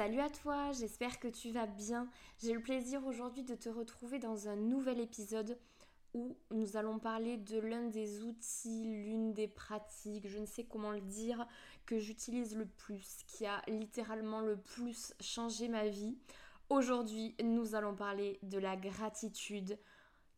Salut 0.00 0.20
à 0.20 0.30
toi, 0.30 0.72
j'espère 0.72 1.20
que 1.20 1.28
tu 1.28 1.50
vas 1.50 1.66
bien. 1.66 2.08
J'ai 2.42 2.54
le 2.54 2.62
plaisir 2.62 3.04
aujourd'hui 3.04 3.42
de 3.42 3.54
te 3.54 3.68
retrouver 3.68 4.18
dans 4.18 4.48
un 4.48 4.56
nouvel 4.56 4.98
épisode 4.98 5.58
où 6.14 6.38
nous 6.50 6.78
allons 6.78 6.98
parler 6.98 7.36
de 7.36 7.58
l'un 7.58 7.86
des 7.88 8.22
outils, 8.22 8.84
l'une 8.86 9.34
des 9.34 9.46
pratiques, 9.46 10.26
je 10.26 10.38
ne 10.38 10.46
sais 10.46 10.64
comment 10.64 10.92
le 10.92 11.02
dire, 11.02 11.46
que 11.84 11.98
j'utilise 11.98 12.56
le 12.56 12.64
plus, 12.64 13.24
qui 13.26 13.44
a 13.44 13.60
littéralement 13.68 14.40
le 14.40 14.56
plus 14.56 15.12
changé 15.20 15.68
ma 15.68 15.86
vie. 15.88 16.16
Aujourd'hui, 16.70 17.34
nous 17.44 17.74
allons 17.74 17.94
parler 17.94 18.38
de 18.42 18.56
la 18.56 18.76
gratitude. 18.76 19.78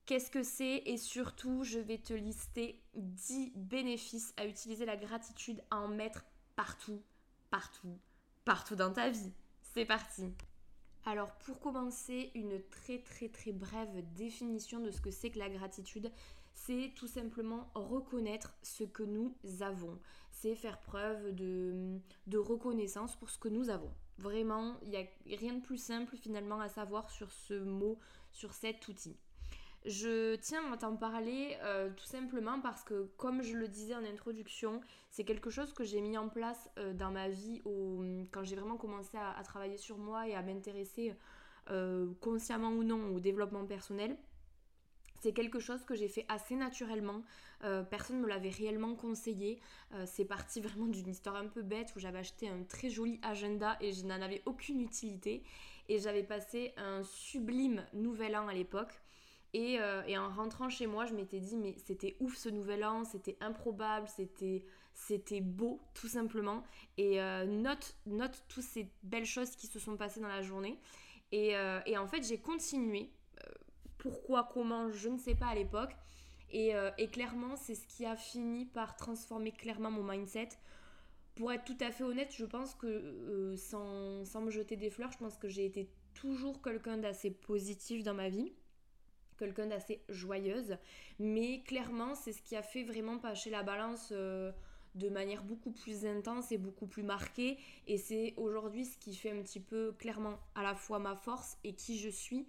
Qu'est-ce 0.07 0.33
que 0.33 0.43
c'est? 0.43 0.83
Et 0.87 0.97
surtout, 0.97 1.63
je 1.63 1.79
vais 1.79 1.99
te 1.99 2.15
lister 2.15 2.83
10 2.95 3.53
bénéfices 3.55 4.35
à 4.37 4.45
utiliser 4.45 4.87
la 4.87 4.97
gratitude, 4.97 5.63
à 5.71 5.77
en 5.77 5.87
mettre 5.87 6.25
partout, 6.57 7.01
partout, 7.53 8.01
partout 8.45 8.75
dans 8.75 8.93
ta 8.93 9.09
vie. 9.09 9.33
C'est 9.75 9.87
parti 9.87 10.33
alors 11.05 11.33
pour 11.39 11.59
commencer, 11.59 12.31
une 12.37 12.63
très 12.71 13.01
très 13.01 13.29
très 13.29 13.51
brève 13.51 14.05
définition 14.15 14.79
de 14.79 14.93
ce 14.93 15.01
que 15.01 15.11
c'est 15.11 15.31
que 15.31 15.39
la 15.41 15.49
gratitude, 15.49 16.13
c'est 16.55 16.93
tout 16.95 17.09
simplement 17.09 17.71
reconnaître 17.75 18.55
ce 18.63 18.85
que 18.85 19.03
nous 19.03 19.35
avons. 19.63 19.99
C'est 20.31 20.55
faire 20.55 20.81
preuve 20.81 21.35
de, 21.35 21.99
de, 22.29 22.39
reconnaissance 22.39 23.17
pour 23.17 23.31
ce 23.31 23.39
que 23.39 23.49
nous 23.49 23.69
avons. 23.69 23.93
Vraiment, 24.19 24.79
il 24.83 24.91
n'y 24.91 24.97
a 24.97 25.07
rien 25.27 25.55
de 25.55 25.61
plus 25.61 25.83
simple 25.83 26.17
finalement 26.17 26.61
à 26.61 26.69
savoir 26.69 27.11
sur 27.11 27.33
ce 27.33 27.55
mot, 27.55 27.99
sur 28.31 28.55
cet 28.55 28.87
outil. 28.87 29.17
Je 29.85 30.37
tiens 30.37 30.73
à 30.73 30.77
t'en 30.77 30.97
parler 30.97 31.57
euh, 31.63 31.91
tout 31.91 32.05
simplement 32.05 32.61
parce 32.61 32.85
que, 32.85 33.11
comme 33.17 33.43
je 33.43 33.57
le 33.57 33.67
disais 33.67 33.97
en 33.97 34.05
introduction, 34.05 34.81
c'est 35.11 35.25
quelque 35.25 35.51
chose 35.51 35.73
que 35.73 35.83
j'ai 35.83 36.01
mis 36.01 36.17
en 36.17 36.29
place 36.29 36.71
euh, 36.79 36.93
dans 36.93 37.11
ma 37.11 37.29
vie 37.29 37.61
quand 38.31 38.45
j'ai 38.45 38.55
vraiment 38.55 38.77
commencé 38.77 39.17
à, 39.17 39.43
travailler 39.43 39.77
sur 39.77 39.99
moi 39.99 40.29
et 40.29 40.35
à 40.35 40.43
m'intéresser 40.43 41.15
euh, 41.71 42.13
consciemment 42.21 42.71
ou 42.71 42.85
non 42.85 43.13
au 43.13 43.19
développement 43.19 43.67
personnel. 43.67 44.17
C'est 45.21 45.33
quelque 45.33 45.59
chose 45.59 45.85
que 45.85 45.95
j'ai 45.95 46.09
fait 46.09 46.27
assez 46.29 46.57
naturellement. 46.57 47.23
personne 47.91 48.17
ne 48.17 48.23
me 48.23 48.29
l'avait 48.29 48.51
réellement 48.51 48.97
conseillé. 48.97 49.61
c'est 50.05 50.25
parti 50.25 50.61
vraiment 50.67 50.87
d'une 50.87 51.09
histoire 51.09 51.37
un 51.37 51.47
peu 51.47 51.63
bête 51.63 51.93
où 51.95 52.01
j'avais 52.01 52.19
acheté 52.19 52.49
un 52.49 52.65
très 52.65 52.91
joli 52.91 53.21
agenda 53.23 53.77
et 53.81 53.93
je 53.93 54.05
n'en 54.05 54.21
avais 54.21 54.43
aucune 54.47 54.81
utilité. 54.81 55.45
Et 55.89 55.99
j'avais 55.99 56.25
passé 56.25 56.73
un 56.77 57.03
sublime 57.05 57.85
nouvel 57.93 58.37
an 58.37 58.49
à 58.49 58.55
l'époque. 58.55 59.02
Euh, 59.55 60.03
et, 60.07 60.17
en 60.17 60.31
rentrant 60.31 60.71
chez 60.71 60.87
moi, 60.87 61.05
je 61.05 61.15
m'étais 61.15 61.41
dit, 61.41 61.57
mais 61.57 61.75
c'était 61.85 62.17
ouf 62.21 62.37
ce 62.37 62.49
nouvel 62.49 62.85
an, 62.85 63.05
c'était 63.05 63.37
improbable, 63.41 64.09
c'était, 64.95 65.41
beau, 65.41 65.81
tout 65.95 66.09
simplement. 66.09 66.65
Et 66.97 67.21
euh, 67.21 67.45
note, 67.45 67.97
note 68.07 68.43
toutes 68.49 68.65
ces 68.65 68.89
belles 69.03 69.27
choses 69.27 69.55
qui 69.57 69.67
se 69.67 69.79
sont 69.79 69.97
passées 69.97 70.21
dans 70.21 70.29
la 70.29 70.43
journée. 70.43 70.79
Et, 71.33 71.57
euh, 71.57 71.81
en 71.97 72.07
fait, 72.07 72.27
j'ai 72.27 72.39
continué. 72.39 73.11
pourquoi, 73.99 74.49
comment, 74.53 74.91
je 74.91 75.09
ne 75.09 75.19
sais 75.19 75.35
pas 75.35 75.47
à 75.47 75.55
l'époque. 75.55 75.95
Et, 76.51 76.73
et 76.99 77.09
clairement, 77.09 77.57
c'est 77.57 77.75
ce 77.75 77.87
qui 77.87 78.05
a 78.05 78.17
fini 78.17 78.67
par 78.67 78.97
transformer 78.97 79.53
clairement 79.53 79.91
mon 79.91 80.03
mindset. 80.03 80.51
Pour 81.35 81.51
être 81.51 81.65
tout 81.65 81.79
à 81.81 81.91
fait 81.91 82.05
honnête, 82.05 82.31
je 82.37 82.45
pense 82.45 82.75
que 82.75 83.55
sans, 83.57 84.25
sans 84.27 84.43
me 84.43 84.51
jeter 84.51 84.77
des 84.77 84.91
fleurs, 84.91 85.13
je 85.13 85.19
pense 85.19 85.39
que 85.39 85.49
j'ai 85.49 85.65
été 85.65 85.89
toujours 86.13 86.61
quelqu'un 86.61 86.99
d'assez 86.99 87.31
positif 87.31 88.03
dans 88.03 88.13
ma 88.13 88.29
vie 88.29 88.53
quelqu'un 89.37 89.67
d'assez 89.67 90.01
joyeuse. 90.09 90.77
Mais 91.19 91.63
clairement, 91.63 92.15
c'est 92.15 92.33
ce 92.33 92.43
qui 92.43 92.57
a 92.57 92.63
fait 92.63 92.85
vraiment 92.85 93.19
passer 93.19 93.51
la 93.51 93.63
balance 93.63 94.09
euh, 94.13 94.53
de 94.95 95.09
manière 95.09 95.43
beaucoup 95.43 95.71
plus 95.71 96.05
intense 96.07 96.53
et 96.53 96.59
beaucoup 96.59 96.87
plus 96.87 97.03
marquée. 97.03 97.59
Et 97.87 97.99
c'est 97.99 98.35
aujourd'hui 98.37 98.85
ce 98.85 98.99
qui 98.99 99.15
fait 99.15 99.31
un 99.31 99.43
petit 99.43 99.61
peu 99.61 99.93
clairement 99.99 100.39
à 100.55 100.63
la 100.63 100.75
fois 100.75 100.99
ma 100.99 101.17
force 101.17 101.59
et 101.65 101.75
qui 101.75 101.99
je 101.99 102.09
suis. 102.09 102.47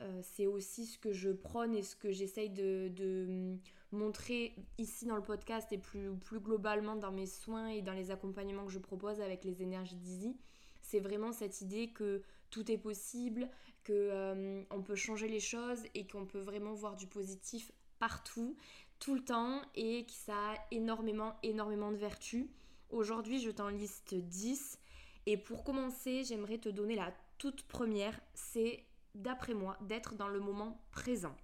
Euh, 0.00 0.20
c'est 0.22 0.46
aussi 0.46 0.86
ce 0.86 0.98
que 0.98 1.12
je 1.12 1.30
prône 1.30 1.74
et 1.74 1.82
ce 1.82 1.94
que 1.94 2.10
j'essaye 2.10 2.50
de, 2.50 2.88
de, 2.88 3.56
montrer 3.92 4.52
ici 4.76 5.06
dans 5.06 5.14
le 5.14 5.22
podcast 5.22 5.70
et 5.70 5.78
plus, 5.78 6.10
plus 6.16 6.40
globalement 6.40 6.96
dans 6.96 7.12
mes 7.12 7.26
soins 7.26 7.68
et 7.68 7.80
dans 7.80 7.92
les 7.92 8.10
accompagnements 8.10 8.64
que 8.64 8.72
je 8.72 8.80
propose 8.80 9.20
avec 9.20 9.44
les 9.44 9.62
énergies 9.62 9.94
d'Easy. 9.94 10.36
C'est 10.82 10.98
vraiment 10.98 11.30
cette 11.30 11.60
idée 11.60 11.88
que 11.88 12.22
tout 12.50 12.70
est 12.72 12.78
possible, 12.78 13.48
qu'on 13.86 13.92
euh, 13.92 14.62
on 14.70 14.82
peut 14.82 14.94
changer 14.94 15.28
les 15.28 15.40
choses 15.40 15.82
et 15.94 16.06
qu'on 16.06 16.26
peut 16.26 16.40
vraiment 16.40 16.72
voir 16.74 16.96
du 16.96 17.06
positif 17.06 17.72
partout, 17.98 18.56
tout 18.98 19.14
le 19.14 19.24
temps 19.24 19.62
et 19.74 20.04
que 20.06 20.12
ça 20.12 20.52
a 20.52 20.56
énormément, 20.70 21.36
énormément 21.42 21.92
de 21.92 21.96
vertus. 21.96 22.46
Aujourd'hui, 22.90 23.40
je 23.40 23.50
t'en 23.50 23.68
liste 23.68 24.14
10 24.14 24.78
et 25.26 25.36
pour 25.36 25.64
commencer, 25.64 26.22
j'aimerais 26.24 26.58
te 26.58 26.68
donner 26.68 26.96
la 26.96 27.12
toute 27.38 27.62
première, 27.64 28.18
c'est 28.34 28.84
d'après 29.14 29.54
moi 29.54 29.76
d'être 29.82 30.14
dans 30.14 30.28
le 30.28 30.40
moment 30.40 30.80
présent. 30.90 31.34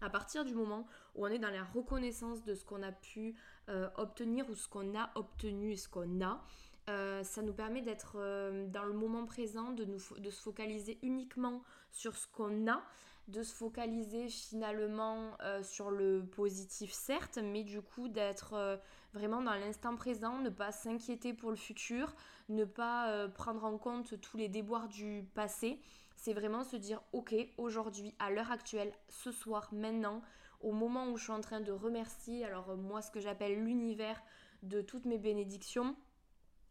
À 0.00 0.10
partir 0.10 0.44
du 0.44 0.54
moment 0.54 0.86
où 1.14 1.24
on 1.24 1.28
est 1.28 1.38
dans 1.38 1.50
la 1.50 1.64
reconnaissance 1.64 2.42
de 2.42 2.54
ce 2.54 2.64
qu'on 2.64 2.82
a 2.82 2.90
pu 2.90 3.36
euh, 3.68 3.88
obtenir 3.96 4.48
ou 4.50 4.54
ce 4.54 4.68
qu'on 4.68 4.98
a 4.98 5.10
obtenu 5.14 5.72
et 5.72 5.76
ce 5.76 5.88
qu'on 5.88 6.20
a, 6.20 6.44
euh, 6.92 7.24
ça 7.24 7.40
nous 7.40 7.54
permet 7.54 7.80
d'être 7.80 8.16
euh, 8.16 8.66
dans 8.66 8.84
le 8.84 8.92
moment 8.92 9.24
présent, 9.24 9.70
de, 9.70 9.84
nous, 9.84 9.98
se 9.98 10.42
focaliser 10.42 10.98
uniquement 11.02 11.62
sur 11.90 12.16
ce 12.16 12.26
qu'on 12.26 12.68
a, 12.68 12.82
de 13.28 13.42
se 13.42 13.54
focaliser 13.54 14.28
finalement 14.28 15.30
euh, 15.40 15.62
sur 15.62 15.90
le 15.90 16.22
positif 16.24 16.92
certes, 16.92 17.38
mais 17.42 17.62
du 17.62 17.80
coup 17.80 18.08
d'être 18.08 18.80
vraiment 19.14 19.40
dans 19.40 19.54
l'instant 19.54 19.96
présent, 19.96 20.38
ne 20.38 20.50
pas 20.50 20.70
s'inquiéter 20.70 21.32
pour 21.32 21.50
le 21.50 21.56
futur, 21.56 22.14
ne 22.48 22.64
pas 22.64 23.28
prendre 23.28 23.64
en 23.64 23.78
compte 23.78 24.20
tous 24.20 24.36
les 24.36 24.48
déboires 24.48 24.88
du 24.88 25.24
passé. 25.34 25.80
C'est 26.16 26.34
vraiment 26.34 26.62
se 26.62 26.76
dire 26.76 27.00
ok 27.12 27.34
aujourd'hui, 27.56 28.14
à 28.18 28.30
l'heure 28.30 28.50
actuelle, 28.50 28.92
ce 29.08 29.32
soir, 29.32 29.68
maintenant, 29.72 30.20
au 30.60 30.72
moment 30.72 31.08
où 31.08 31.16
je 31.16 31.24
suis 31.24 31.32
en 31.32 31.40
train 31.40 31.60
de 31.60 31.72
remercier, 31.72 32.44
alors 32.44 32.76
moi 32.76 33.02
ce 33.02 33.10
que 33.10 33.20
j'appelle 33.20 33.64
l'univers 33.64 34.20
de 34.62 34.80
toutes 34.80 35.04
mes 35.04 35.18
bénédictions, 35.18 35.96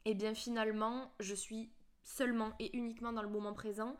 et 0.04 0.12
eh 0.12 0.14
bien 0.16 0.34
finalement, 0.34 1.12
je 1.20 1.36
suis 1.36 1.70
seulement 2.04 2.54
et 2.60 2.76
uniquement 2.76 3.14
dans 3.14 3.22
le 3.22 3.30
moment 3.30 3.54
présent. 3.54 3.96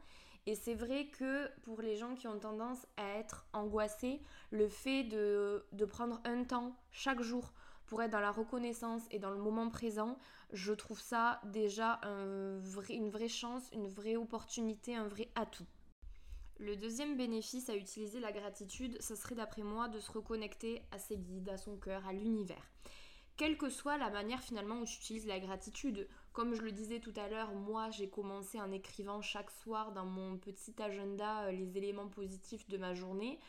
Et 0.48 0.56
c'est 0.56 0.74
vrai 0.74 1.08
que 1.08 1.48
pour 1.62 1.82
les 1.82 1.96
gens 1.96 2.16
qui 2.16 2.28
ont 2.28 2.40
tendance 2.40 2.88
à 2.98 3.20
être 3.20 3.46
angoissés, 3.54 4.22
le 4.50 4.68
fait 4.68 5.04
de, 5.04 5.64
prendre 5.88 6.20
un 6.26 6.44
temps 6.44 6.76
chaque 6.90 7.22
jour 7.22 7.54
pour 7.86 8.02
être 8.02 8.12
dans 8.12 8.20
la 8.20 8.32
reconnaissance 8.32 9.04
et 9.12 9.20
dans 9.20 9.30
le 9.30 9.38
moment 9.38 9.70
présent, 9.70 10.18
je 10.54 10.74
trouve 10.74 11.00
ça 11.00 11.40
déjà 11.46 12.00
une 12.04 13.10
vraie 13.10 13.28
chance, 13.28 13.70
une 13.72 13.88
vraie 13.88 14.16
opportunité, 14.16 14.96
un 14.96 15.08
vrai 15.08 15.30
atout. 15.36 15.68
Le 16.58 16.76
deuxième 16.76 17.18
bénéfice 17.18 17.70
à 17.70 17.76
utiliser 17.76 18.20
la 18.20 18.32
gratitude, 18.32 19.00
ce 19.02 19.16
serait 19.16 19.36
d'après 19.36 19.64
moi 19.64 19.90
de 19.90 20.00
se 20.00 20.12
reconnecter 20.12 20.82
à 20.92 21.00
ses 21.00 21.18
guides, 21.18 21.50
à 21.50 21.58
son 21.58 21.78
cœur, 21.78 22.06
à 22.08 22.14
l'univers 22.14 22.72
quelle 23.42 23.58
que 23.58 23.72
soit 23.72 23.98
la 23.98 24.12
manière 24.12 24.40
finalement 24.40 24.82
où 24.82 24.86
tu 24.86 24.98
utilises 24.98 25.26
la 25.26 25.40
gratitude. 25.40 26.08
Comme 26.32 26.54
je 26.54 26.62
le 26.62 26.72
disais 26.72 27.00
tout 27.00 27.14
à 27.16 27.28
l'heure, 27.28 27.56
moi 27.56 27.90
j'ai 27.90 28.08
commencé 28.08 28.62
en 28.62 28.72
écrivant 28.72 29.20
chaque 29.24 29.50
soir 29.50 29.94
dans 29.94 30.06
mon 30.06 30.38
petit 30.38 30.76
agenda 30.80 31.46
euh, 31.46 31.52
les 31.52 31.76
éléments 31.76 32.08
positifs 32.08 32.70
de 32.70 32.78
ma 32.78 32.94
journée. 32.94 33.40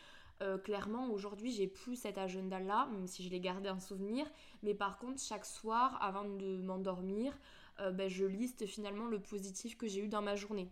Euh, 0.41 0.57
clairement, 0.57 1.11
aujourd'hui, 1.11 1.53
j'ai 1.53 1.67
plus 1.67 1.97
cet 1.97 2.17
agenda-là, 2.17 2.89
même 2.91 3.07
si 3.07 3.23
je 3.23 3.29
l'ai 3.29 3.39
gardé 3.39 3.69
en 3.69 3.81
souvenir. 3.81 4.27
Mais 4.63 4.73
par 4.73 4.97
contre, 4.97 5.21
chaque 5.21 5.45
soir, 5.45 5.99
avant 6.01 6.25
de 6.25 6.63
m'endormir, 6.63 7.39
euh, 7.81 7.91
ben, 7.91 8.09
je 8.09 8.25
liste 8.25 8.65
finalement 8.65 9.09
le 9.09 9.21
positif 9.21 9.77
que 9.77 9.89
j'ai 9.89 10.01
eu 10.01 10.09
dans 10.09 10.23
ma 10.23 10.37
journée. 10.37 10.71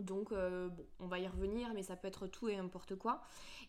Donc, 0.00 0.30
bon, 0.30 0.86
on 1.00 1.06
va 1.06 1.18
y 1.18 1.26
revenir, 1.26 1.72
mais 1.74 1.82
ça 1.82 1.96
peut 1.96 2.08
être 2.08 2.26
tout 2.26 2.48
et 2.48 2.56
n'importe 2.56 2.96
quoi. 2.96 3.20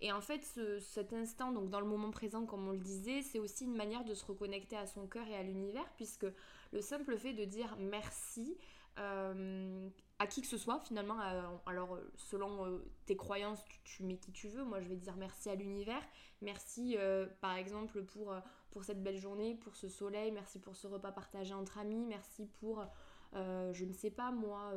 Et 0.01 0.11
en 0.11 0.21
fait, 0.21 0.43
cet 0.79 1.13
instant, 1.13 1.51
donc 1.51 1.69
dans 1.69 1.79
le 1.79 1.85
moment 1.85 2.11
présent, 2.11 2.45
comme 2.45 2.67
on 2.67 2.71
le 2.71 2.79
disait, 2.79 3.21
c'est 3.21 3.39
aussi 3.39 3.65
une 3.65 3.75
manière 3.75 4.03
de 4.05 4.13
se 4.13 4.25
reconnecter 4.25 4.77
à 4.77 4.87
son 4.87 5.07
cœur 5.07 5.27
et 5.27 5.35
à 5.35 5.43
l'univers, 5.43 5.89
puisque 5.95 6.25
le 6.71 6.81
simple 6.81 7.17
fait 7.17 7.33
de 7.33 7.45
dire 7.45 7.75
merci 7.79 8.57
euh, 8.99 9.89
à 10.21 10.27
qui 10.27 10.41
que 10.41 10.47
ce 10.47 10.57
soit, 10.57 10.81
finalement, 10.81 11.17
alors 11.65 11.97
selon 12.17 12.65
euh, 12.65 12.83
tes 13.05 13.15
croyances, 13.15 13.63
tu, 13.85 14.03
mets 14.03 14.17
qui 14.17 14.33
tu 14.33 14.49
veux. 14.49 14.65
Moi, 14.65 14.81
je 14.81 14.89
vais 14.89 14.97
dire 14.97 15.15
merci 15.15 15.49
à 15.49 15.55
l'univers. 15.55 16.01
Merci, 16.41 16.95
euh, 16.97 17.25
par 17.39 17.55
exemple, 17.55 18.03
pour, 18.03 18.35
pour 18.71 18.83
cette 18.83 19.01
belle 19.01 19.17
journée, 19.17 19.55
pour 19.55 19.77
ce 19.77 19.87
soleil. 19.87 20.31
Merci 20.31 20.59
pour 20.59 20.75
ce 20.75 20.87
repas 20.87 21.13
partagé 21.13 21.53
entre 21.53 21.77
amis. 21.77 22.05
Merci 22.05 22.47
pour. 22.59 22.85
Je 23.33 23.85
ne 23.85 23.93
sais 23.93 24.11
pas 24.11 24.31
moi, 24.31 24.73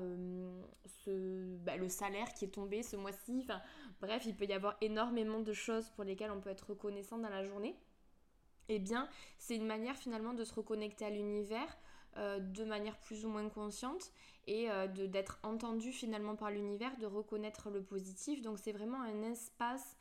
ce, 1.05 1.57
bah, 1.59 1.77
le 1.77 1.89
salaire 1.89 2.33
qui 2.35 2.45
est 2.45 2.55
tombé 2.55 2.83
ce 2.83 2.97
mois-ci. 2.97 3.47
Bref, 4.01 4.25
il 4.27 4.37
peut 4.37 4.45
y 4.45 4.53
avoir 4.53 4.77
énormément 4.81 5.41
de 5.41 5.53
choses 5.53 5.89
pour 5.91 6.05
lesquelles 6.05 6.31
on 6.31 6.41
peut 6.41 6.51
être 6.51 6.71
reconnaissant 6.71 7.19
dans 7.19 7.31
la 7.31 7.45
journée. 7.45 7.77
Eh 8.69 8.79
bien, 8.79 9.09
c'est 9.39 9.57
une 9.57 9.67
manière 9.67 9.97
finalement 9.97 10.35
de 10.35 10.45
se 10.45 10.55
reconnecter 10.55 11.05
à 11.05 11.11
l'univers 11.11 11.79
euh, 12.17 12.39
de 12.41 12.65
manière 12.65 12.99
plus 12.99 13.25
ou 13.25 13.29
moins 13.29 13.49
consciente 13.49 14.13
et 14.47 14.71
euh, 14.71 14.87
d'être 14.87 15.39
entendu 15.43 15.93
finalement 15.93 16.37
par 16.37 16.51
l'univers, 16.51 16.97
de 16.99 17.07
reconnaître 17.07 17.71
le 17.71 17.83
positif. 17.83 18.43
Donc 18.43 18.59
c'est 18.59 18.73
vraiment 18.73 19.01
un 19.01 19.23
espace 19.23 19.97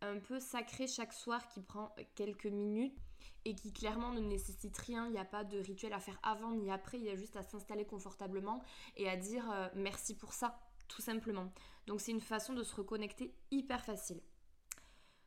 un 0.00 0.18
peu 0.18 0.38
sacré 0.38 0.86
chaque 0.86 1.12
soir 1.12 1.48
qui 1.48 1.60
prend 1.60 1.94
quelques 2.14 2.46
minutes 2.46 2.96
et 3.46 3.54
qui 3.54 3.72
clairement 3.72 4.10
ne 4.10 4.20
nécessite 4.20 4.76
rien. 4.76 5.06
Il 5.06 5.12
n'y 5.12 5.18
a 5.18 5.24
pas 5.24 5.44
de 5.44 5.58
rituel 5.58 5.92
à 5.92 6.00
faire 6.00 6.18
avant 6.24 6.50
ni 6.50 6.70
après, 6.70 6.98
il 6.98 7.04
y 7.04 7.10
a 7.10 7.14
juste 7.14 7.36
à 7.36 7.42
s'installer 7.42 7.84
confortablement 7.84 8.60
et 8.96 9.08
à 9.08 9.16
dire 9.16 9.48
euh, 9.52 9.68
merci 9.76 10.16
pour 10.16 10.32
ça, 10.32 10.58
tout 10.88 11.00
simplement. 11.00 11.52
Donc 11.86 12.00
c'est 12.00 12.10
une 12.10 12.20
façon 12.20 12.54
de 12.54 12.64
se 12.64 12.74
reconnecter 12.74 13.32
hyper 13.52 13.84
facile. 13.84 14.20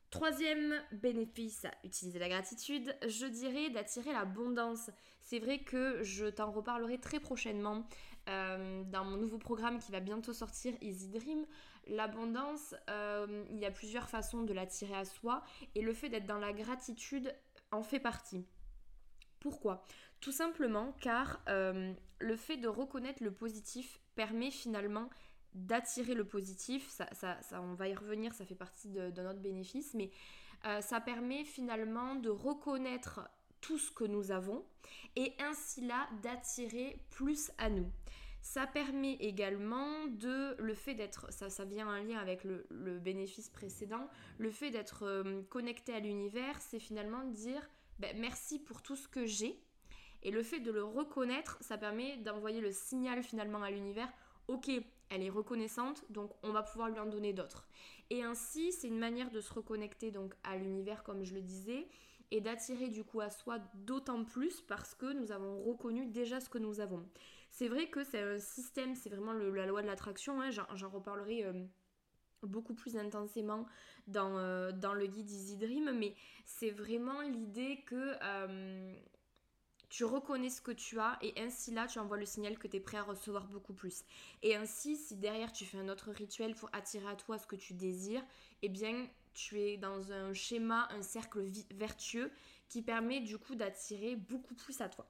Troisième 0.09 0.73
bénéfice 0.91 1.65
à 1.65 1.71
utiliser 1.83 2.17
la 2.19 2.29
gratitude, 2.29 2.93
je 3.07 3.27
dirais 3.27 3.69
d'attirer 3.69 4.11
l'abondance. 4.11 4.89
C'est 5.21 5.39
vrai 5.39 5.59
que 5.59 6.01
je 6.01 6.25
t'en 6.25 6.51
reparlerai 6.51 6.99
très 6.99 7.19
prochainement 7.19 7.85
euh, 8.27 8.83
dans 8.85 9.05
mon 9.05 9.17
nouveau 9.17 9.37
programme 9.37 9.79
qui 9.79 9.91
va 9.91 9.99
bientôt 9.99 10.33
sortir, 10.33 10.73
Easy 10.81 11.09
Dream. 11.09 11.45
L'abondance, 11.87 12.73
euh, 12.89 13.45
il 13.51 13.59
y 13.59 13.65
a 13.65 13.71
plusieurs 13.71 14.09
façons 14.09 14.41
de 14.41 14.53
l'attirer 14.53 14.95
à 14.95 15.05
soi 15.05 15.43
et 15.75 15.81
le 15.81 15.93
fait 15.93 16.09
d'être 16.09 16.25
dans 16.25 16.39
la 16.39 16.53
gratitude 16.53 17.33
en 17.71 17.83
fait 17.83 17.99
partie. 17.99 18.45
Pourquoi? 19.39 19.85
Tout 20.19 20.31
simplement 20.31 20.93
car 20.99 21.41
euh, 21.47 21.93
le 22.19 22.35
fait 22.35 22.57
de 22.57 22.67
reconnaître 22.67 23.23
le 23.23 23.31
positif 23.31 23.99
permet 24.15 24.51
finalement 24.51 25.09
d'attirer 25.53 26.13
le 26.13 26.25
positif. 26.25 26.89
Ça, 26.89 27.07
ça, 27.13 27.61
on 27.61 27.73
va 27.73 27.87
y 27.87 27.95
revenir, 27.95 28.33
ça 28.33 28.45
fait 28.45 28.55
partie 28.55 28.89
de, 28.89 29.09
notre 29.21 29.39
bénéfice, 29.39 29.93
mais 29.93 30.11
euh, 30.65 30.81
ça 30.81 30.99
permet 30.99 31.45
finalement 31.45 32.15
de 32.15 32.29
reconnaître 32.29 33.21
tout 33.61 33.77
ce 33.77 33.91
que 33.91 34.03
nous 34.03 34.31
avons 34.31 34.63
et 35.15 35.33
ainsi 35.39 35.85
là 35.85 36.07
d'attirer 36.21 36.97
plus 37.09 37.51
à 37.57 37.69
nous. 37.69 37.89
Ça 38.41 38.65
permet 38.65 39.13
également 39.15 40.07
de 40.07 40.55
le 40.59 40.73
fait 40.73 40.95
d'être, 40.95 41.31
ça, 41.31 41.49
ça 41.49 41.65
vient 41.65 41.87
en 41.87 42.03
lien 42.03 42.17
avec 42.17 42.43
le, 42.43 42.65
bénéfice 42.99 43.49
précédent, 43.49 44.09
le 44.37 44.49
fait 44.49 44.71
d'être 44.71 45.03
euh, 45.03 45.41
connecté 45.49 45.93
à 45.93 45.99
l'univers, 45.99 46.59
c'est 46.61 46.79
finalement 46.79 47.23
de 47.25 47.33
dire 47.33 47.69
ben, 47.99 48.15
merci 48.17 48.59
pour 48.59 48.81
tout 48.81 48.95
ce 48.95 49.07
que 49.07 49.25
j'ai. 49.25 49.61
Et 50.23 50.31
le 50.31 50.43
fait 50.43 50.59
de 50.59 50.71
le 50.71 50.83
reconnaître, 50.83 51.57
ça 51.61 51.77
permet 51.77 52.17
d'envoyer 52.17 52.61
le 52.61 52.71
signal 52.71 53.23
finalement 53.23 53.61
à 53.61 53.71
l'univers, 53.71 54.11
ok, 54.47 54.69
elle 55.09 55.23
est 55.23 55.29
reconnaissante, 55.29 56.03
donc 56.09 56.31
on 56.43 56.51
va 56.51 56.63
pouvoir 56.63 56.89
lui 56.89 56.99
en 56.99 57.05
donner 57.05 57.33
d'autres. 57.33 57.67
Et 58.09 58.23
ainsi, 58.23 58.71
c'est 58.71 58.87
une 58.87 58.99
manière 58.99 59.31
de 59.31 59.41
se 59.41 59.53
reconnecter 59.53 60.11
donc 60.11 60.33
à 60.43 60.57
l'univers, 60.57 61.03
comme 61.03 61.23
je 61.23 61.33
le 61.33 61.41
disais, 61.41 61.87
et 62.31 62.41
d'attirer 62.41 62.89
du 62.89 63.03
coup 63.03 63.21
à 63.21 63.29
soi 63.29 63.59
d'autant 63.73 64.23
plus 64.23 64.61
parce 64.61 64.93
que 64.93 65.11
nous 65.13 65.31
avons 65.31 65.63
reconnu 65.63 66.05
déjà 66.05 66.39
ce 66.39 66.49
que 66.49 66.57
nous 66.57 66.79
avons. 66.79 67.07
C'est 67.49 67.67
vrai 67.67 67.89
que 67.89 68.03
c'est 68.03 68.21
un 68.21 68.39
système, 68.39 68.95
c'est 68.95 69.09
vraiment 69.09 69.33
la 69.33 69.65
loi 69.65 69.81
de 69.81 69.87
l'attraction, 69.87 70.41
hein, 70.41 70.49
j'en 70.51 70.89
reparlerai. 70.89 71.45
Euh, 71.45 71.65
beaucoup 72.43 72.73
plus 72.73 72.97
intensément 72.97 73.65
dans, 74.07 74.37
euh, 74.37 74.71
dans 74.71 74.93
le 74.93 75.07
guide 75.07 75.29
Easy 75.29 75.57
Dream, 75.57 75.91
mais 75.97 76.15
c'est 76.45 76.71
vraiment 76.71 77.21
l'idée 77.21 77.81
que 77.85 78.15
euh, 78.23 78.93
tu 79.89 80.05
reconnais 80.05 80.49
ce 80.49 80.61
que 80.61 80.71
tu 80.71 80.99
as 80.99 81.17
et 81.21 81.33
ainsi 81.37 81.71
là 81.71 81.87
tu 81.87 81.99
envoies 81.99 82.17
le 82.17 82.25
signal 82.25 82.57
que 82.57 82.67
tu 82.67 82.77
es 82.77 82.79
prêt 82.79 82.97
à 82.97 83.03
recevoir 83.03 83.47
beaucoup 83.47 83.73
plus. 83.73 84.03
Et 84.41 84.55
ainsi 84.55 84.95
si 84.95 85.15
derrière 85.15 85.51
tu 85.51 85.65
fais 85.65 85.77
un 85.77 85.89
autre 85.89 86.11
rituel 86.11 86.55
pour 86.55 86.69
attirer 86.73 87.07
à 87.07 87.15
toi 87.15 87.37
ce 87.37 87.47
que 87.47 87.55
tu 87.55 87.73
désires, 87.73 88.23
eh 88.61 88.69
bien 88.69 89.07
tu 89.33 89.59
es 89.59 89.77
dans 89.77 90.11
un 90.11 90.33
schéma, 90.33 90.87
un 90.91 91.01
cercle 91.01 91.43
vertueux 91.71 92.31
qui 92.67 92.81
permet 92.81 93.19
du 93.19 93.37
coup 93.37 93.55
d'attirer 93.55 94.15
beaucoup 94.15 94.55
plus 94.55 94.79
à 94.81 94.89
toi. 94.89 95.09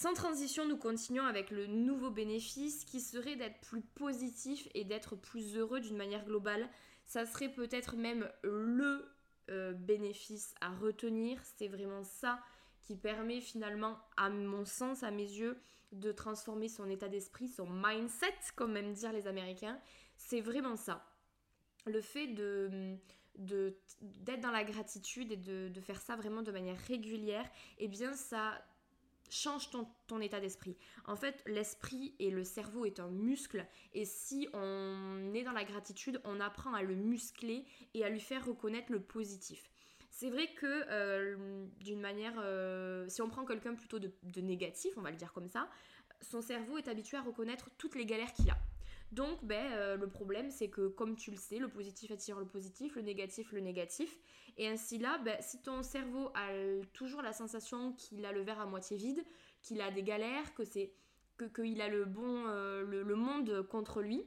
Sans 0.00 0.14
transition, 0.14 0.66
nous 0.66 0.78
continuons 0.78 1.26
avec 1.26 1.50
le 1.50 1.66
nouveau 1.66 2.10
bénéfice 2.10 2.86
qui 2.86 3.02
serait 3.02 3.36
d'être 3.36 3.60
plus 3.60 3.82
positif 3.82 4.66
et 4.72 4.84
d'être 4.84 5.14
plus 5.14 5.58
heureux 5.58 5.78
d'une 5.78 5.98
manière 5.98 6.24
globale. 6.24 6.70
Ça 7.04 7.26
serait 7.26 7.52
peut-être 7.52 7.96
même 7.96 8.26
le 8.42 9.12
euh, 9.50 9.74
bénéfice 9.74 10.54
à 10.62 10.70
retenir. 10.70 11.38
C'est 11.44 11.68
vraiment 11.68 12.02
ça 12.02 12.40
qui 12.80 12.96
permet 12.96 13.42
finalement, 13.42 13.98
à 14.16 14.30
mon 14.30 14.64
sens, 14.64 15.02
à 15.02 15.10
mes 15.10 15.30
yeux, 15.30 15.58
de 15.92 16.12
transformer 16.12 16.70
son 16.70 16.88
état 16.88 17.10
d'esprit, 17.10 17.48
son 17.50 17.68
mindset, 17.68 18.32
comme 18.56 18.78
aiment 18.78 18.94
dire 18.94 19.12
les 19.12 19.26
Américains. 19.26 19.78
C'est 20.16 20.40
vraiment 20.40 20.76
ça. 20.76 21.04
Le 21.84 22.00
fait 22.00 22.26
d'être 23.36 24.40
dans 24.40 24.50
la 24.50 24.64
gratitude 24.64 25.30
et 25.30 25.36
de, 25.36 25.68
de, 25.68 25.80
faire 25.82 26.00
ça 26.00 26.16
vraiment 26.16 26.40
de 26.40 26.52
manière 26.52 26.78
régulière, 26.88 27.46
eh 27.76 27.86
bien 27.86 28.14
ça 28.14 28.64
change 29.30 29.70
ton, 29.70 30.20
état 30.20 30.40
d'esprit. 30.40 30.76
En 31.06 31.16
fait, 31.16 31.42
l'esprit 31.46 32.14
et 32.18 32.30
le 32.30 32.44
cerveau 32.44 32.84
est 32.84 33.00
un 33.00 33.08
muscle 33.08 33.66
et 33.94 34.04
si 34.04 34.48
on 34.52 35.32
est 35.34 35.44
dans 35.44 35.52
la 35.52 35.64
gratitude, 35.64 36.20
on 36.24 36.40
apprend 36.40 36.74
à 36.74 36.82
le 36.82 36.94
muscler 36.94 37.64
et 37.94 38.04
à 38.04 38.10
lui 38.10 38.20
faire 38.20 38.44
reconnaître 38.44 38.92
le 38.92 39.00
positif. 39.00 39.70
C'est 40.10 40.30
vrai 40.30 40.48
que 40.54 40.66
euh, 40.66 41.66
d'une 41.78 42.00
manière, 42.00 42.34
euh, 42.38 43.08
si 43.08 43.22
on 43.22 43.28
prend 43.28 43.44
quelqu'un 43.44 43.74
plutôt 43.74 43.98
de, 43.98 44.40
négatif, 44.40 44.92
on 44.96 45.02
va 45.02 45.10
le 45.10 45.16
dire 45.16 45.32
comme 45.32 45.48
ça, 45.48 45.70
son 46.20 46.42
cerveau 46.42 46.76
est 46.76 46.88
habitué 46.88 47.16
à 47.16 47.22
reconnaître 47.22 47.70
toutes 47.78 47.94
les 47.94 48.04
galères 48.04 48.32
qu'il 48.32 48.50
a. 48.50 48.58
Donc, 49.12 49.44
ben, 49.44 49.72
euh, 49.72 49.96
le 49.96 50.08
problème, 50.08 50.50
c'est 50.50 50.68
que, 50.68 50.88
comme 50.88 51.16
tu 51.16 51.30
le 51.30 51.36
sais, 51.36 51.58
le 51.58 51.68
positif 51.68 52.10
attire 52.10 52.38
le 52.38 52.46
positif, 52.46 52.94
le 52.94 53.02
négatif 53.02 53.52
le 53.52 53.60
négatif. 53.60 54.18
Et 54.56 54.68
ainsi 54.68 54.98
là, 54.98 55.18
ben, 55.18 55.36
si 55.40 55.60
ton 55.62 55.82
cerveau 55.82 56.30
a 56.34 56.50
toujours 56.92 57.22
la 57.22 57.32
sensation 57.32 57.92
qu'il 57.94 58.24
a 58.24 58.32
le 58.32 58.42
verre 58.42 58.60
à 58.60 58.66
moitié 58.66 58.96
vide, 58.96 59.24
qu'il 59.62 59.80
a 59.80 59.90
des 59.90 60.02
galères, 60.02 60.54
que 60.54 60.64
c'est 60.64 60.92
qu'il 61.54 61.80
a 61.80 61.88
le 61.88 62.04
bon, 62.04 62.44
le, 62.44 63.14
monde 63.14 63.62
contre 63.68 64.02
lui, 64.02 64.18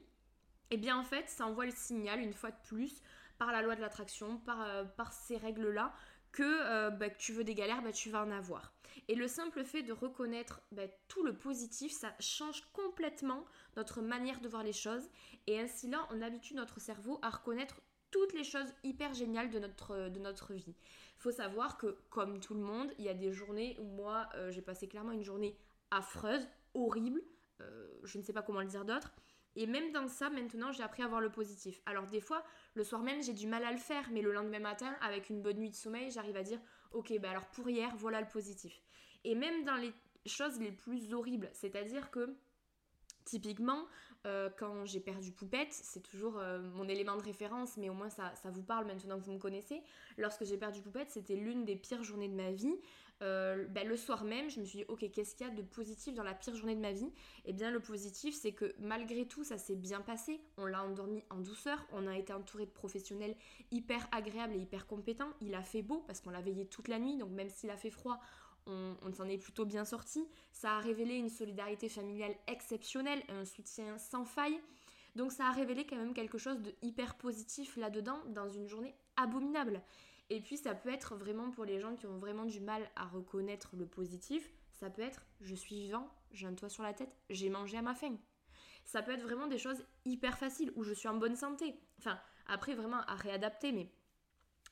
et 0.70 0.74
eh 0.74 0.76
bien 0.76 0.98
en 0.98 1.04
fait, 1.04 1.28
ça 1.28 1.46
envoie 1.46 1.66
le 1.66 1.72
signal 1.72 2.20
une 2.20 2.32
fois 2.32 2.50
de 2.50 2.56
plus 2.64 3.02
par 3.38 3.52
la 3.52 3.62
loi 3.62 3.76
de 3.76 3.80
l'attraction, 3.80 4.38
par, 4.38 4.62
euh, 4.62 4.84
ces 5.12 5.36
règles-là, 5.36 5.94
que, 6.32 6.42
euh, 6.42 6.90
bah, 6.90 7.10
que, 7.10 7.18
tu 7.18 7.32
veux 7.32 7.44
des 7.44 7.54
galères, 7.54 7.82
bah, 7.82 7.92
tu 7.92 8.10
vas 8.10 8.24
en 8.24 8.30
avoir. 8.30 8.73
Et 9.08 9.14
le 9.14 9.28
simple 9.28 9.64
fait 9.64 9.82
de 9.82 9.92
reconnaître 9.92 10.60
bah, 10.72 10.88
tout 11.08 11.22
le 11.24 11.36
positif, 11.36 11.92
ça 11.92 12.14
change 12.20 12.62
complètement 12.72 13.44
notre 13.76 14.02
manière 14.02 14.40
de 14.40 14.48
voir 14.48 14.62
les 14.62 14.72
choses. 14.72 15.08
Et 15.46 15.58
ainsi 15.58 15.88
là, 15.88 16.06
on 16.10 16.22
habitue 16.22 16.54
notre 16.54 16.80
cerveau 16.80 17.18
à 17.22 17.30
reconnaître 17.30 17.80
toutes 18.10 18.32
les 18.32 18.44
choses 18.44 18.72
hyper 18.84 19.12
géniales 19.14 19.50
de 19.50 19.58
notre, 19.58 20.08
de 20.08 20.20
notre 20.20 20.54
vie. 20.54 20.76
Faut 21.18 21.32
savoir 21.32 21.78
que, 21.78 21.98
comme 22.10 22.40
tout 22.40 22.54
le 22.54 22.60
monde, 22.60 22.92
il 22.98 23.04
y 23.04 23.08
a 23.08 23.14
des 23.14 23.32
journées 23.32 23.76
où 23.80 23.84
moi, 23.84 24.28
euh, 24.34 24.50
j'ai 24.50 24.62
passé 24.62 24.88
clairement 24.88 25.12
une 25.12 25.24
journée 25.24 25.56
affreuse, 25.90 26.46
horrible, 26.74 27.22
je 28.04 28.18
ne 28.18 28.22
sais 28.22 28.32
pas 28.32 28.42
comment 28.42 28.60
le 28.60 28.66
dire 28.66 28.84
d'autre. 28.84 29.12
Et 29.56 29.66
même 29.66 29.92
dans 29.92 30.08
ça, 30.08 30.30
maintenant, 30.30 30.72
j'ai 30.72 30.82
appris 30.82 31.02
à 31.02 31.08
voir 31.08 31.20
le 31.20 31.30
positif. 31.30 31.80
Alors 31.86 32.06
des 32.06 32.20
fois, 32.20 32.42
le 32.74 32.84
soir 32.84 33.02
même, 33.02 33.22
j'ai 33.22 33.32
du 33.32 33.46
mal 33.46 33.64
à 33.64 33.72
le 33.72 33.78
faire, 33.78 34.08
mais 34.10 34.22
le 34.22 34.32
lendemain 34.32 34.58
matin, 34.58 34.94
avec 35.00 35.30
une 35.30 35.42
bonne 35.42 35.58
nuit 35.58 35.70
de 35.70 35.76
sommeil, 35.76 36.10
j'arrive 36.10 36.36
à 36.36 36.42
dire, 36.42 36.60
ok, 36.92 37.12
bah 37.20 37.30
alors 37.30 37.46
pour 37.46 37.68
hier, 37.68 37.94
voilà 37.96 38.20
le 38.20 38.28
positif. 38.28 38.82
Et 39.24 39.34
même 39.34 39.64
dans 39.64 39.76
les 39.76 39.92
choses 40.26 40.58
les 40.60 40.72
plus 40.72 41.12
horribles, 41.12 41.50
c'est-à-dire 41.52 42.10
que 42.10 42.36
Typiquement, 43.24 43.86
euh, 44.26 44.50
quand 44.58 44.84
j'ai 44.84 45.00
perdu 45.00 45.32
Poupette, 45.32 45.72
c'est 45.72 46.02
toujours 46.02 46.38
euh, 46.38 46.58
mon 46.74 46.86
élément 46.88 47.16
de 47.16 47.22
référence, 47.22 47.78
mais 47.78 47.88
au 47.88 47.94
moins 47.94 48.10
ça, 48.10 48.34
ça, 48.34 48.50
vous 48.50 48.62
parle 48.62 48.86
maintenant 48.86 49.18
que 49.18 49.24
vous 49.24 49.32
me 49.32 49.38
connaissez. 49.38 49.82
Lorsque 50.18 50.44
j'ai 50.44 50.58
perdu 50.58 50.82
Poupette, 50.82 51.10
c'était 51.10 51.36
l'une 51.36 51.64
des 51.64 51.74
pires 51.74 52.02
journées 52.02 52.28
de 52.28 52.34
ma 52.34 52.50
vie. 52.50 52.76
Euh, 53.22 53.66
ben, 53.68 53.86
le 53.86 53.96
soir 53.96 54.24
même, 54.24 54.50
je 54.50 54.60
me 54.60 54.64
suis 54.64 54.78
dit, 54.78 54.84
ok, 54.88 55.10
qu'est-ce 55.10 55.36
qu'il 55.36 55.46
y 55.46 55.50
a 55.50 55.52
de 55.52 55.62
positif 55.62 56.14
dans 56.14 56.22
la 56.22 56.34
pire 56.34 56.54
journée 56.56 56.74
de 56.74 56.80
ma 56.80 56.92
vie? 56.92 57.12
Eh 57.44 57.52
bien, 57.52 57.70
le 57.70 57.80
positif, 57.80 58.34
c'est 58.34 58.52
que 58.52 58.74
malgré 58.78 59.26
tout, 59.26 59.44
ça 59.44 59.56
s'est 59.56 59.76
bien 59.76 60.00
passé. 60.00 60.40
On 60.56 60.66
l'a 60.66 60.82
endormi 60.82 61.22
en 61.30 61.38
douceur. 61.38 61.86
On 61.92 62.06
a 62.06 62.18
été 62.18 62.32
entouré 62.32 62.66
de 62.66 62.70
professionnels 62.70 63.36
hyper 63.70 64.06
agréables 64.12 64.54
et 64.54 64.58
hyper 64.58 64.86
compétents. 64.86 65.30
Il 65.40 65.54
a 65.54 65.62
fait 65.62 65.82
beau 65.82 66.00
parce 66.06 66.20
qu'on 66.20 66.30
l'a 66.30 66.42
veillé 66.42 66.66
toute 66.66 66.88
la 66.88 66.98
nuit. 66.98 67.16
Donc, 67.16 67.30
même 67.30 67.48
s'il 67.48 67.70
a 67.70 67.76
fait 67.76 67.90
froid, 67.90 68.20
on, 68.66 68.96
on 69.02 69.12
s'en 69.12 69.28
est 69.28 69.38
plutôt 69.38 69.64
bien 69.64 69.84
sorti. 69.84 70.26
Ça 70.52 70.76
a 70.76 70.80
révélé 70.80 71.14
une 71.14 71.30
solidarité 71.30 71.88
familiale 71.88 72.34
exceptionnelle, 72.46 73.22
un 73.28 73.44
soutien 73.44 73.96
sans 73.98 74.24
faille. 74.24 74.60
Donc 75.14 75.32
ça 75.32 75.46
a 75.46 75.52
révélé 75.52 75.86
quand 75.86 75.96
même 75.96 76.14
quelque 76.14 76.38
chose 76.38 76.60
de 76.60 76.74
hyper 76.82 77.14
positif 77.16 77.76
là-dedans 77.76 78.20
dans 78.28 78.48
une 78.48 78.68
journée 78.68 78.94
abominable. 79.16 79.82
Et 80.30 80.40
puis 80.40 80.56
ça 80.56 80.74
peut 80.74 80.92
être 80.92 81.14
vraiment 81.14 81.50
pour 81.50 81.64
les 81.64 81.78
gens 81.78 81.94
qui 81.94 82.06
ont 82.06 82.18
vraiment 82.18 82.46
du 82.46 82.60
mal 82.60 82.90
à 82.96 83.06
reconnaître 83.06 83.76
le 83.76 83.86
positif, 83.86 84.50
ça 84.72 84.90
peut 84.90 85.02
être 85.02 85.24
je 85.40 85.54
suis 85.54 85.76
vivant, 85.76 86.08
j'ai 86.32 86.46
un 86.46 86.54
toit 86.54 86.68
sur 86.68 86.82
la 86.82 86.94
tête, 86.94 87.14
j'ai 87.30 87.50
mangé 87.50 87.76
à 87.76 87.82
ma 87.82 87.94
faim. 87.94 88.16
Ça 88.84 89.02
peut 89.02 89.12
être 89.12 89.22
vraiment 89.22 89.46
des 89.46 89.58
choses 89.58 89.84
hyper 90.04 90.36
faciles 90.38 90.72
où 90.76 90.82
je 90.82 90.92
suis 90.92 91.08
en 91.08 91.16
bonne 91.16 91.36
santé. 91.36 91.74
Enfin, 91.98 92.18
après 92.46 92.74
vraiment 92.74 93.00
à 93.06 93.14
réadapter, 93.14 93.72
mais 93.72 93.90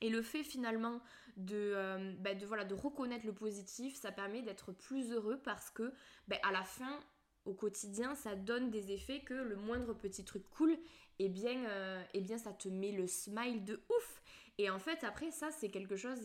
et 0.03 0.11
le 0.11 0.21
fait 0.21 0.43
finalement 0.43 1.01
de, 1.37 1.55
euh, 1.57 2.13
bah, 2.19 2.35
de, 2.35 2.45
voilà, 2.45 2.65
de 2.65 2.75
reconnaître 2.75 3.25
le 3.25 3.33
positif, 3.33 3.95
ça 3.95 4.11
permet 4.11 4.43
d'être 4.43 4.73
plus 4.73 5.13
heureux 5.13 5.41
parce 5.45 5.71
que 5.71 5.93
bah, 6.27 6.37
à 6.43 6.51
la 6.51 6.65
fin, 6.65 6.99
au 7.45 7.55
quotidien, 7.55 8.15
ça 8.15 8.35
donne 8.35 8.71
des 8.71 8.93
effets 8.93 9.21
que 9.21 9.35
le 9.35 9.57
moindre 9.57 9.95
petit 9.95 10.25
truc 10.25 10.49
cool, 10.51 10.77
eh 11.19 11.29
bien, 11.29 11.65
euh, 11.67 12.03
eh 12.15 12.21
bien 12.21 12.39
ça 12.39 12.53
te 12.53 12.69
met 12.69 12.93
le 12.93 13.07
smile 13.07 13.65
de 13.65 13.81
ouf. 13.91 14.23
Et 14.59 14.71
en 14.71 14.79
fait, 14.79 15.03
après, 15.05 15.31
ça, 15.31 15.51
c'est 15.51 15.71
quelque 15.71 15.97
chose 15.97 16.21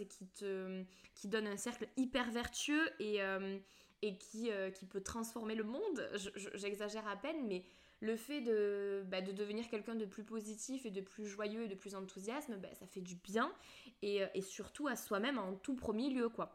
qui 1.16 1.28
donne 1.28 1.48
un 1.48 1.58
cercle 1.58 1.88
hyper 1.96 2.30
vertueux 2.30 2.90
et, 3.00 3.22
euh, 3.22 3.58
euh, 4.04 4.70
qui 4.72 4.86
peut 4.86 5.02
transformer 5.02 5.56
le 5.56 5.64
monde. 5.64 6.10
J'exagère 6.54 7.08
à 7.08 7.16
peine, 7.16 7.48
mais 7.48 7.64
le 8.00 8.16
fait 8.16 8.42
de, 8.42 9.04
bah, 9.08 9.22
de 9.22 9.32
devenir 9.32 9.68
quelqu'un 9.70 9.96
de 9.96 10.06
plus 10.06 10.24
positif 10.24 10.86
et 10.86 10.92
de 10.92 11.02
plus 11.02 11.26
joyeux 11.26 11.64
et 11.64 11.68
de 11.68 11.76
plus 11.76 11.96
enthousiaste, 11.96 12.52
bah, 12.60 12.68
ça 12.80 12.86
fait 12.86 13.02
du 13.02 13.16
bien. 13.16 13.52
Et, 14.02 14.22
et 14.34 14.42
surtout 14.42 14.88
à 14.88 14.96
soi-même 14.96 15.40
en 15.40 15.56
tout 15.56 15.76
premier 15.76 16.10
lieu, 16.10 16.30
quoi. 16.30 16.54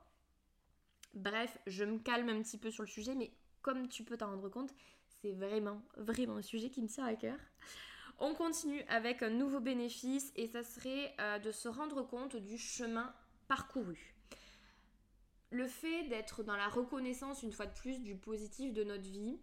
Bref, 1.14 1.58
je 1.66 1.84
me 1.84 1.98
calme 1.98 2.28
un 2.28 2.42
petit 2.42 2.58
peu 2.58 2.70
sur 2.70 2.82
le 2.82 2.88
sujet, 2.88 3.14
mais 3.14 3.32
comme 3.62 3.88
tu 3.88 4.04
peux 4.04 4.16
t'en 4.16 4.30
rendre 4.30 4.48
compte, 4.48 4.74
c'est 5.20 5.32
vraiment, 5.32 5.80
vraiment 5.96 6.36
un 6.36 6.42
sujet 6.42 6.68
qui 6.68 6.82
me 6.82 6.88
tient 6.88 7.04
à 7.04 7.14
cœur. 7.14 7.38
On 8.18 8.34
continue 8.34 8.82
avec 8.88 9.22
un 9.22 9.30
nouveau 9.30 9.60
bénéfice 9.60 10.32
et 10.36 10.46
ça 10.46 10.62
serait 10.62 11.14
euh, 11.20 11.38
de 11.38 11.50
se 11.50 11.68
rendre 11.68 12.02
compte 12.02 12.36
du 12.36 12.58
chemin 12.58 13.14
parcouru. 13.48 14.14
Le 15.50 15.66
fait 15.66 16.04
d'être 16.08 16.42
dans 16.42 16.56
la 16.56 16.68
reconnaissance 16.68 17.42
une 17.42 17.52
fois 17.52 17.66
de 17.66 17.74
plus 17.74 18.00
du 18.00 18.14
positif 18.14 18.72
de 18.72 18.84
notre 18.84 19.08
vie, 19.08 19.38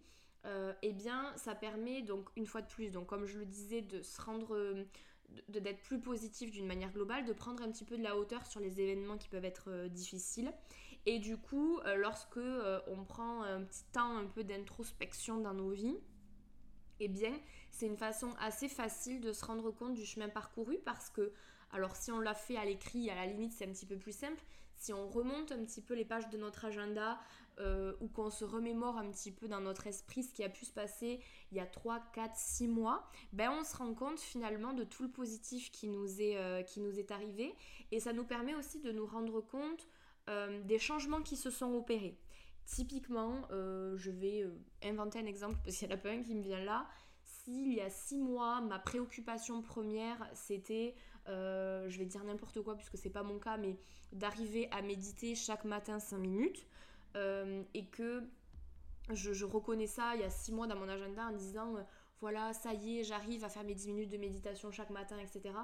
euh, 0.46 0.72
eh 0.82 0.92
bien 0.92 1.32
ça 1.36 1.54
permet 1.54 2.02
donc 2.02 2.28
une 2.36 2.46
fois 2.46 2.62
de 2.62 2.68
plus, 2.68 2.90
comme 3.06 3.26
je 3.26 3.38
le 3.38 3.44
disais, 3.44 3.82
de 3.82 4.02
se 4.02 4.20
rendre 4.20 4.86
d'être 5.48 5.82
plus 5.82 6.00
positif 6.00 6.50
d'une 6.50 6.66
manière 6.66 6.92
globale, 6.92 7.24
de 7.24 7.32
prendre 7.32 7.62
un 7.62 7.70
petit 7.70 7.84
peu 7.84 7.96
de 7.96 8.02
la 8.02 8.16
hauteur 8.16 8.46
sur 8.46 8.60
les 8.60 8.80
événements 8.80 9.18
qui 9.18 9.28
peuvent 9.28 9.44
être 9.44 9.70
euh, 9.70 9.88
difficiles 9.88 10.52
et 11.06 11.18
du 11.18 11.36
coup, 11.36 11.78
euh, 11.86 11.96
lorsque 11.96 12.36
euh, 12.36 12.80
on 12.86 13.04
prend 13.04 13.42
un 13.42 13.62
petit 13.62 13.84
temps 13.92 14.16
un 14.16 14.26
peu 14.26 14.44
d'introspection 14.44 15.38
dans 15.38 15.54
nos 15.54 15.70
vies, 15.70 15.98
eh 17.00 17.08
bien, 17.08 17.32
c'est 17.70 17.86
une 17.86 17.96
façon 17.96 18.30
assez 18.38 18.68
facile 18.68 19.20
de 19.20 19.32
se 19.32 19.44
rendre 19.44 19.70
compte 19.70 19.94
du 19.94 20.04
chemin 20.04 20.28
parcouru 20.28 20.78
parce 20.84 21.08
que, 21.08 21.32
alors 21.72 21.96
si 21.96 22.12
on 22.12 22.20
l'a 22.20 22.34
fait 22.34 22.56
à 22.56 22.64
l'écrit, 22.64 23.08
à 23.08 23.14
la 23.14 23.26
limite, 23.26 23.52
c'est 23.52 23.64
un 23.64 23.72
petit 23.72 23.86
peu 23.86 23.96
plus 23.96 24.14
simple. 24.14 24.42
Si 24.76 24.92
on 24.92 25.08
remonte 25.08 25.52
un 25.52 25.64
petit 25.64 25.80
peu 25.80 25.94
les 25.94 26.04
pages 26.04 26.28
de 26.28 26.36
notre 26.36 26.66
agenda 26.66 27.18
euh, 27.58 27.94
ou 28.00 28.08
qu'on 28.08 28.30
se 28.30 28.44
remémore 28.44 28.98
un 28.98 29.10
petit 29.10 29.30
peu 29.30 29.48
dans 29.48 29.60
notre 29.60 29.86
esprit 29.86 30.22
ce 30.22 30.32
qui 30.32 30.42
a 30.42 30.48
pu 30.48 30.64
se 30.64 30.72
passer 30.72 31.20
il 31.52 31.58
y 31.58 31.60
a 31.60 31.66
3, 31.66 32.00
4, 32.14 32.34
6 32.34 32.68
mois, 32.68 33.10
ben 33.34 33.50
on 33.50 33.64
se 33.64 33.76
rend 33.76 33.92
compte 33.92 34.20
finalement 34.20 34.72
de 34.72 34.84
tout 34.84 35.02
le 35.02 35.10
positif 35.10 35.70
qui 35.70 35.88
nous 35.88 36.22
est, 36.22 36.64
qui 36.66 36.80
nous 36.80 36.98
est 36.98 37.10
arrivé 37.10 37.54
et 37.90 38.00
ça 38.00 38.14
nous 38.14 38.24
permet 38.24 38.54
aussi 38.54 38.80
de 38.80 38.90
nous 38.90 39.04
rendre 39.04 39.42
compte 39.42 39.86
euh, 40.30 40.62
des 40.62 40.78
changements 40.78 41.22
qui 41.22 41.36
se 41.36 41.50
sont 41.50 41.74
opérés. 41.74 42.16
Typiquement, 42.64 43.48
euh, 43.50 43.96
je 43.96 44.12
vais 44.12 44.42
euh, 44.42 44.56
inventer 44.84 45.18
un 45.18 45.26
exemple 45.26 45.56
parce 45.64 45.76
qu'il 45.76 45.88
n'y 45.88 45.94
en 45.94 45.96
a 45.96 46.00
pas 46.00 46.10
un 46.10 46.22
qui 46.22 46.36
me 46.36 46.42
vient 46.42 46.62
là. 46.62 46.86
S'il 47.24 47.72
y 47.72 47.80
a 47.80 47.90
six 47.90 48.16
mois, 48.16 48.60
ma 48.60 48.78
préoccupation 48.78 49.60
première, 49.60 50.30
c'était, 50.34 50.94
je 51.26 51.98
vais 51.98 52.06
dire 52.06 52.22
n'importe 52.24 52.60
quoi 52.62 52.76
puisque 52.76 52.96
c'est 52.98 53.10
pas 53.10 53.22
mon 53.22 53.38
cas, 53.38 53.56
mais 53.56 53.76
d'arriver 54.12 54.68
à 54.72 54.82
méditer 54.82 55.34
chaque 55.34 55.64
matin 55.64 55.98
5 55.98 56.18
minutes 56.18 56.66
et 57.14 57.86
que 57.92 58.22
je, 59.10 59.44
reconnais 59.44 59.86
ça 59.86 60.14
il 60.16 60.22
y 60.22 60.24
a 60.24 60.30
six 60.30 60.52
mois 60.52 60.66
dans 60.66 60.76
mon 60.76 60.88
agenda 60.88 61.26
en 61.26 61.32
disant 61.32 61.76
voilà, 62.20 62.52
ça 62.52 62.74
y 62.74 62.98
est, 62.98 63.04
j'arrive 63.04 63.44
à 63.44 63.48
faire 63.48 63.64
mes 63.64 63.74
10 63.74 63.88
minutes 63.88 64.10
de 64.10 64.18
méditation 64.18 64.70
chaque 64.70 64.90
matin, 64.90 65.16
etc 65.18 65.54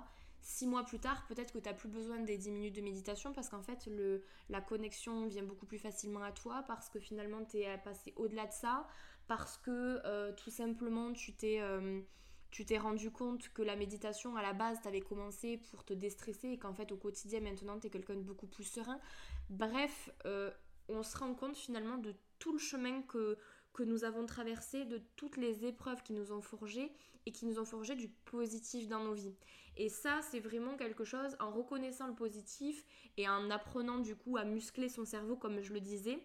six 0.46 0.68
mois 0.68 0.84
plus 0.84 1.00
tard, 1.00 1.26
peut-être 1.26 1.52
que 1.52 1.58
tu 1.58 1.68
n'as 1.68 1.74
plus 1.74 1.88
besoin 1.88 2.20
des 2.20 2.38
10 2.38 2.52
minutes 2.52 2.76
de 2.76 2.80
méditation 2.80 3.32
parce 3.32 3.48
qu'en 3.48 3.62
fait, 3.62 3.90
la 4.48 4.60
connexion 4.60 5.26
vient 5.26 5.42
beaucoup 5.42 5.66
plus 5.66 5.78
facilement 5.78 6.22
à 6.22 6.30
toi, 6.30 6.62
parce 6.68 6.88
que 6.88 7.00
finalement, 7.00 7.44
tu 7.44 7.58
es 7.58 7.78
passé 7.78 8.12
au-delà 8.14 8.46
de 8.46 8.52
ça, 8.52 8.86
parce 9.26 9.58
que 9.58 10.00
euh, 10.04 10.32
tout 10.32 10.50
simplement, 10.50 11.12
tu 11.12 11.34
t'es... 11.34 11.60
Euh, 11.60 12.00
tu 12.52 12.64
t'es 12.64 12.78
rendu 12.78 13.10
compte 13.10 13.48
que 13.52 13.60
la 13.60 13.74
méditation 13.74 14.36
à 14.36 14.40
la 14.40 14.54
base 14.54 14.80
t'avais 14.80 15.02
commencé 15.02 15.58
pour 15.70 15.84
te 15.84 15.92
déstresser 15.92 16.50
et 16.50 16.58
qu'en 16.58 16.72
fait 16.72 16.90
au 16.92 16.96
quotidien 16.96 17.40
maintenant 17.40 17.78
tu 17.78 17.88
es 17.88 17.90
quelqu'un 17.90 18.14
de 18.14 18.22
beaucoup 18.22 18.46
plus 18.46 18.64
serein. 18.64 18.98
Bref, 19.50 20.10
euh, 20.24 20.50
on 20.88 21.02
se 21.02 21.18
rend 21.18 21.34
compte 21.34 21.56
finalement 21.56 21.98
de 21.98 22.14
tout 22.38 22.52
le 22.52 22.58
chemin 22.58 23.02
que, 23.02 23.36
que 23.76 23.82
nous 23.82 24.04
avons 24.04 24.24
traversé, 24.24 24.86
de 24.86 25.02
toutes 25.16 25.36
les 25.36 25.66
épreuves 25.66 26.02
qui 26.02 26.14
nous 26.14 26.32
ont 26.32 26.40
forgé 26.40 26.90
et 27.26 27.30
qui 27.30 27.44
nous 27.44 27.58
ont 27.58 27.66
forgé 27.66 27.94
du 27.94 28.08
positif 28.08 28.88
dans 28.88 29.04
nos 29.04 29.12
vies. 29.12 29.36
Et 29.76 29.90
ça, 29.90 30.20
c'est 30.22 30.40
vraiment 30.40 30.78
quelque 30.78 31.04
chose, 31.04 31.36
en 31.40 31.50
reconnaissant 31.50 32.06
le 32.06 32.14
positif 32.14 32.82
et 33.18 33.28
en 33.28 33.50
apprenant 33.50 33.98
du 33.98 34.16
coup 34.16 34.38
à 34.38 34.44
muscler 34.44 34.88
son 34.88 35.04
cerveau, 35.04 35.36
comme 35.36 35.60
je 35.60 35.74
le 35.74 35.80
disais, 35.80 36.18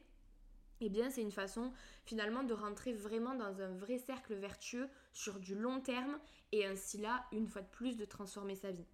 eh 0.80 0.90
bien 0.90 1.10
c'est 1.10 1.22
une 1.22 1.32
façon 1.32 1.74
finalement 2.06 2.44
de 2.44 2.54
rentrer 2.54 2.94
vraiment 2.94 3.36
dans 3.36 3.60
un 3.62 3.76
vrai 3.76 3.98
cercle 3.98 4.34
vertueux 4.34 4.88
sur 5.12 5.38
du 5.38 5.54
long 5.54 5.82
terme 5.82 6.18
et 6.54 6.66
ainsi 6.66 7.00
là, 7.00 7.26
une 7.34 7.48
fois 7.48 7.62
de 7.62 7.70
plus, 7.70 7.98
de 7.98 8.06
transformer 8.06 8.56
sa 8.56 8.72
vie. 8.72 8.88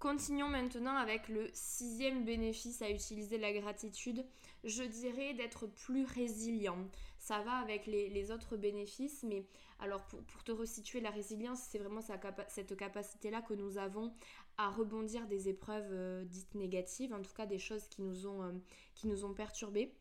Continuons 0.00 0.48
maintenant 0.48 0.96
avec 0.96 1.28
le 1.28 1.50
sixième 1.52 2.24
bénéfice 2.24 2.80
à 2.80 2.88
utiliser 2.88 3.36
la 3.36 3.52
gratitude. 3.52 4.24
Je 4.64 4.82
dirais 4.82 5.34
d'être 5.34 5.66
plus 5.66 6.06
résilient. 6.06 6.88
Ça 7.18 7.42
va 7.42 7.52
avec 7.58 7.86
les, 7.86 8.30
autres 8.30 8.56
bénéfices, 8.56 9.22
mais 9.24 9.44
alors 9.78 10.02
pour, 10.06 10.42
te 10.42 10.52
resituer, 10.52 11.02
la 11.02 11.10
résilience, 11.10 11.60
c'est 11.68 11.78
vraiment 11.78 12.00
cette 12.48 12.76
capacité-là 12.78 13.42
que 13.42 13.52
nous 13.52 13.76
avons 13.76 14.10
à 14.56 14.70
rebondir 14.70 15.26
des 15.26 15.50
épreuves 15.50 15.90
euh, 15.90 16.24
dites 16.24 16.54
négatives, 16.54 17.12
en 17.12 17.20
tout 17.20 17.34
cas 17.34 17.44
des 17.44 17.58
choses 17.58 17.86
qui 17.88 18.00
nous 18.00 18.26
ont, 18.26 18.42
euh, 18.42 18.52
qui 18.94 19.06
nous 19.06 19.26
ont 19.26 19.34
perturbés 19.34 19.92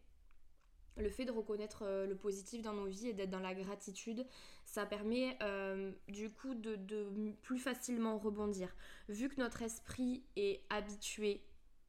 le 1.01 1.09
fait 1.09 1.25
de 1.25 1.31
reconnaître 1.31 1.83
euh, 1.83 2.05
le 2.05 2.15
positif 2.15 2.61
dans 2.61 2.73
nos 2.73 2.85
vies 2.85 3.09
et 3.09 3.13
d'être 3.13 3.29
dans 3.29 3.39
la 3.39 3.53
gratitude, 3.53 4.25
ça 4.65 4.85
permet 4.85 5.37
euh, 5.41 5.91
du 6.07 6.29
coup 6.29 6.53
de, 6.53 6.77
plus 7.41 7.59
facilement 7.59 8.17
rebondir. 8.17 8.75
Vu 9.07 9.29
que 9.29 9.39
notre 9.39 9.61
esprit 9.61 10.23
est 10.35 10.61
habitué 10.69 11.41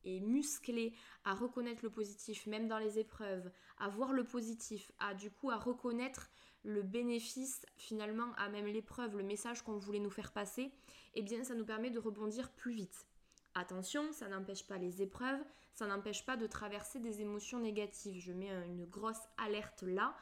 et 0.05 0.21
musclé 0.21 0.95
à 1.25 1.35
reconnaître 1.35 1.81
le 1.83 1.90
positif, 1.90 2.47
même 2.47 2.69
dans 2.69 2.79
les 2.79 2.99
épreuves, 2.99 3.50
à 3.79 3.88
voir 3.88 4.12
le 4.12 4.25
positif, 4.25 4.90
à 4.99 5.14
du 5.14 5.31
coup 5.31 5.50
à 5.50 5.57
reconnaître 5.57 6.31
le 6.62 6.83
bénéfice 6.83 7.67
finalement 7.76 8.33
à 8.37 8.49
même 8.49 8.67
l'épreuve, 8.67 9.17
le 9.17 9.23
message 9.23 9.62
qu'on 9.62 9.76
voulait 9.76 9.99
nous 9.99 10.11
faire 10.11 10.33
passer, 10.33 10.71
eh 11.14 11.23
bien 11.23 11.45
ça 11.45 11.55
nous 11.55 11.64
permet 11.64 11.90
de 11.90 11.99
rebondir 11.99 12.50
plus 12.52 12.73
vite. 12.73 13.07
Attention, 13.55 14.12
ça 14.12 14.29
n'empêche 14.29 14.67
pas 14.67 14.79
les 14.79 15.02
épreuves, 15.02 15.40
ça 15.75 15.87
n'empêche 15.87 16.25
pas 16.25 16.37
de 16.37 16.47
traverser 16.47 16.99
des 16.99 17.21
émotions 17.21 17.59
négatives. 17.59 18.21
Je 18.21 18.33
mets 18.33 18.50
une 18.67 18.85
grosse 18.87 19.21
alerte 19.39 19.83
là. 19.83 20.15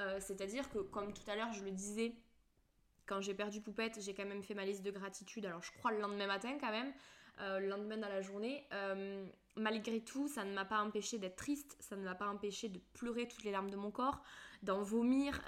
Euh, 0.00 0.18
c'est-à-dire 0.20 0.68
que, 0.70 0.78
comme 0.78 1.12
tout 1.12 1.28
à 1.28 1.36
l'heure, 1.36 1.52
je 1.52 1.64
le 1.64 1.70
disais, 1.70 2.14
quand 3.06 3.20
j'ai 3.20 3.34
perdu 3.34 3.60
Poupette, 3.60 4.00
j'ai 4.00 4.14
quand 4.14 4.24
même 4.24 4.42
fait 4.42 4.54
ma 4.54 4.64
liste 4.64 4.82
de 4.82 4.90
gratitude. 4.90 5.46
Alors, 5.46 5.62
je 5.62 5.72
crois 5.72 5.92
le 5.92 6.00
lendemain 6.00 6.26
matin 6.26 6.56
quand 6.60 6.70
même, 6.70 6.92
euh, 7.40 7.60
le 7.60 7.68
lendemain 7.68 7.96
dans 7.96 8.08
la 8.08 8.20
journée. 8.20 8.66
Euh, 8.72 9.26
malgré 9.56 10.00
tout, 10.00 10.26
ça 10.28 10.44
ne 10.44 10.52
m'a 10.52 10.64
pas 10.64 10.80
empêché 10.82 11.18
d'être 11.18 11.36
triste, 11.36 11.76
ça 11.80 11.96
ne 11.96 12.02
m'a 12.02 12.14
pas 12.14 12.28
empêché 12.28 12.68
de 12.68 12.80
pleurer 12.94 13.28
toutes 13.28 13.44
les 13.44 13.52
larmes 13.52 13.70
de 13.70 13.76
mon 13.76 13.90
corps, 13.90 14.22
d'en 14.62 14.82
vomir. 14.82 15.40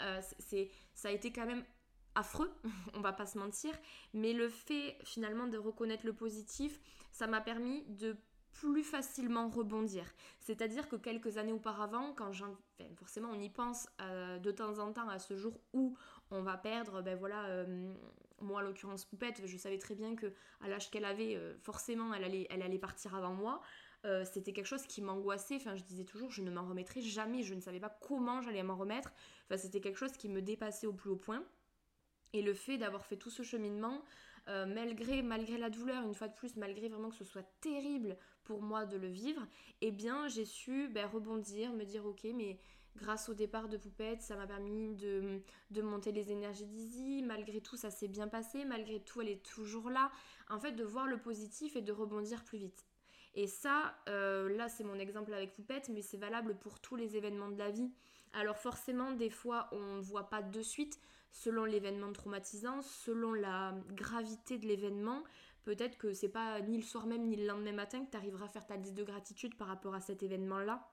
ça 0.94 1.08
a 1.08 1.10
été 1.10 1.32
quand 1.32 1.46
même 1.46 1.64
affreux, 2.14 2.52
on 2.94 3.00
va 3.00 3.12
pas 3.12 3.26
se 3.26 3.38
mentir, 3.38 3.74
mais 4.14 4.32
le 4.32 4.48
fait 4.48 4.96
finalement 5.04 5.48
de 5.48 5.58
reconnaître 5.58 6.06
le 6.06 6.12
positif, 6.12 6.80
ça 7.10 7.26
m'a 7.26 7.40
permis 7.40 7.84
de 7.88 8.16
plus 8.60 8.82
facilement 8.82 9.48
rebondir. 9.48 10.04
C'est-à-dire 10.40 10.88
que 10.88 10.96
quelques 10.96 11.36
années 11.36 11.52
auparavant, 11.52 12.12
quand 12.14 12.32
j'en... 12.32 12.56
forcément 12.96 13.28
on 13.30 13.40
y 13.40 13.50
pense 13.50 13.88
euh, 14.00 14.38
de 14.38 14.50
temps 14.50 14.78
en 14.78 14.92
temps 14.92 15.08
à 15.08 15.18
ce 15.18 15.36
jour 15.36 15.60
où 15.72 15.96
on 16.30 16.42
va 16.42 16.56
perdre, 16.56 17.02
ben 17.02 17.16
voilà, 17.18 17.44
euh, 17.46 17.92
moi 18.40 18.60
en 18.60 18.62
l'occurrence 18.62 19.04
Poupette, 19.04 19.42
je 19.44 19.56
savais 19.56 19.78
très 19.78 19.94
bien 19.94 20.16
que 20.16 20.32
à 20.62 20.68
l'âge 20.68 20.90
qu'elle 20.90 21.04
avait, 21.04 21.36
euh, 21.36 21.54
forcément 21.62 22.14
elle 22.14 22.24
allait, 22.24 22.46
elle 22.50 22.62
allait 22.62 22.78
partir 22.78 23.14
avant 23.14 23.34
moi. 23.34 23.60
c'était 24.24 24.52
quelque 24.52 24.66
chose 24.66 24.86
qui 24.86 25.02
m'angoissait, 25.02 25.56
enfin 25.56 25.74
je 25.74 25.82
disais 25.82 26.04
toujours 26.04 26.30
je 26.30 26.40
ne 26.40 26.50
m'en 26.50 26.64
remettrai 26.64 27.02
jamais, 27.02 27.42
je 27.42 27.54
ne 27.54 27.60
savais 27.60 27.80
pas 27.80 27.90
comment 27.90 28.40
j'allais 28.40 28.62
m'en 28.62 28.76
remettre, 28.76 29.12
enfin 29.44 29.56
c'était 29.56 29.80
quelque 29.80 29.98
chose 29.98 30.12
qui 30.12 30.28
me 30.28 30.40
dépassait 30.40 30.86
au 30.86 30.92
plus 30.92 31.10
haut 31.10 31.16
point. 31.16 31.44
Et 32.32 32.42
le 32.42 32.54
fait 32.54 32.78
d'avoir 32.78 33.04
fait 33.04 33.16
tout 33.16 33.30
ce 33.30 33.42
cheminement, 33.42 34.04
malgré, 34.46 35.22
malgré 35.22 35.58
la 35.58 35.70
douleur, 35.70 36.04
une 36.04 36.14
fois 36.14 36.28
de 36.28 36.34
plus, 36.34 36.54
malgré 36.56 36.88
vraiment 36.88 37.08
que 37.08 37.16
ce 37.16 37.24
soit 37.24 37.46
terrible 37.60 38.16
pour 38.46 38.62
moi 38.62 38.86
de 38.86 38.96
le 38.96 39.08
vivre, 39.08 39.46
eh 39.80 39.90
bien 39.90 40.28
j'ai 40.28 40.44
su 40.44 40.88
ben, 40.88 41.06
rebondir, 41.06 41.72
me 41.72 41.84
dire 41.84 42.06
ok, 42.06 42.26
mais 42.34 42.58
grâce 42.96 43.28
au 43.28 43.34
départ 43.34 43.68
de 43.68 43.76
Poupette, 43.76 44.22
ça 44.22 44.36
m'a 44.36 44.46
permis 44.46 44.94
de, 44.94 45.42
monter 45.82 46.12
les 46.12 46.30
énergies 46.32 46.66
d'Izzy, 46.66 47.22
malgré 47.22 47.60
tout 47.60 47.76
ça 47.76 47.90
s'est 47.90 48.08
bien 48.08 48.28
passé, 48.28 48.64
malgré 48.64 49.00
tout 49.00 49.20
elle 49.20 49.28
est 49.28 49.44
toujours 49.44 49.90
là, 49.90 50.10
en 50.48 50.58
fait 50.58 50.72
de 50.72 50.84
voir 50.84 51.06
le 51.06 51.18
positif 51.18 51.76
et 51.76 51.82
de 51.82 51.92
rebondir 51.92 52.44
plus 52.44 52.58
vite. 52.58 52.86
Et 53.34 53.48
ça, 53.48 53.98
euh, 54.08 54.48
là 54.56 54.68
c'est 54.68 54.84
mon 54.84 54.98
exemple 54.98 55.34
avec 55.34 55.52
Poupette, 55.52 55.88
mais 55.90 56.00
c'est 56.00 56.16
valable 56.16 56.56
pour 56.56 56.80
tous 56.80 56.96
les 56.96 57.16
événements 57.16 57.50
de 57.50 57.58
la 57.58 57.70
vie. 57.70 57.90
Alors 58.32 58.56
forcément, 58.56 59.10
des 59.10 59.30
fois 59.30 59.68
on 59.72 59.96
ne 59.96 60.00
voit 60.00 60.30
pas 60.30 60.42
de 60.42 60.62
suite, 60.62 61.00
selon 61.32 61.64
l'événement 61.64 62.12
traumatisant, 62.12 62.80
selon 62.80 63.34
la 63.34 63.74
gravité 63.90 64.56
de 64.56 64.66
l'événement, 64.66 65.22
peut-être 65.66 65.98
que 65.98 66.14
c'est 66.14 66.28
pas 66.28 66.60
ni 66.60 66.76
le 66.76 66.84
soir 66.84 67.06
même 67.06 67.26
ni 67.26 67.34
le 67.34 67.44
lendemain 67.44 67.72
matin 67.72 68.04
que 68.04 68.10
tu 68.12 68.16
arriveras 68.16 68.46
à 68.46 68.48
faire 68.48 68.66
ta 68.66 68.76
liste 68.76 68.94
de 68.94 69.02
gratitude 69.02 69.56
par 69.56 69.66
rapport 69.66 69.94
à 69.94 70.00
cet 70.00 70.22
événement-là. 70.22 70.88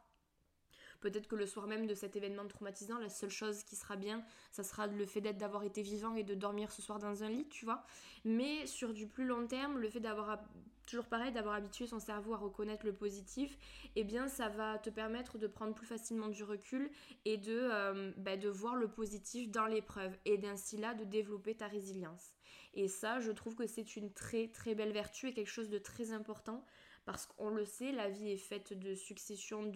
Peut-être 1.00 1.27
que 1.27 1.36
le 1.36 1.46
soir 1.46 1.68
même 1.68 1.86
de 1.86 1.94
cet 1.94 2.15
événement 2.15 2.48
traumatisant, 2.48 2.98
la 2.98 3.10
seule 3.10 3.30
chose 3.30 3.63
qui 3.63 3.75
sera 3.75 3.98
bien, 3.98 4.24
ça 4.51 4.63
sera 4.63 4.88
le 4.88 5.06
fait 5.06 5.22
d'avoir 5.22 5.63
été 5.63 5.84
vivant 5.84 6.15
et 6.15 6.24
de 6.24 6.34
dormir 6.34 6.72
ce 6.72 6.82
soir 6.82 6.98
dans 6.98 7.24
un 7.24 7.30
lit, 7.30 7.48
tu 7.50 7.65
vois. 7.65 7.86
Mais 8.25 8.65
sur 8.65 8.94
du 8.94 9.06
plus 9.06 9.25
long 9.25 9.46
terme, 9.46 9.77
le 9.77 9.89
fait 9.89 10.00
d'avoir 10.00 10.39
toujours 10.88 11.06
pareil, 11.06 11.32
d'avoir 11.32 11.53
habitué 11.53 11.86
son 11.86 12.00
cerveau 12.00 12.34
à 12.34 12.38
reconnaître 12.38 12.86
le 12.86 12.94
positif, 12.94 13.58
eh 13.96 14.03
bien 14.03 14.27
ça 14.27 14.50
va 14.50 14.80
te 14.80 14.89
permettre 14.89 15.38
de 15.38 15.46
prendre 15.46 15.75
plus 15.75 15.86
facilement 15.86 16.30
du 16.30 16.44
recul 16.44 16.89
et 17.25 17.38
de, 17.38 17.70
euh, 17.72 18.12
bah, 18.18 18.38
voir 18.51 18.75
le 18.75 18.88
positif 18.88 19.51
dans 19.51 19.68
l'épreuve 19.68 20.18
et 20.25 20.39
d'ainsi 20.39 20.77
là 20.77 20.96
de 20.96 21.03
développer 21.03 21.53
ta 21.53 21.68
résilience. 21.68 22.34
Et 22.74 22.88
ça, 22.88 23.20
je 23.20 23.32
trouve 23.32 23.56
que 23.56 23.68
c'est 23.68 23.96
une 23.96 24.12
très 24.12 24.48
très 24.48 24.75
belle 24.75 24.92
vertu 24.92 25.27
et 25.27 25.34
quelque 25.34 25.51
chose 25.51 25.70
de 25.70 25.77
très 25.77 26.12
important 26.12 26.65
parce 27.06 27.25
qu'on 27.25 27.50
le 27.50 27.65
sait, 27.65 27.92
la 27.92 28.10
vie 28.10 28.32
est 28.32 28.38
faite 28.38 28.74
de 28.77 28.96
succession 28.96 29.72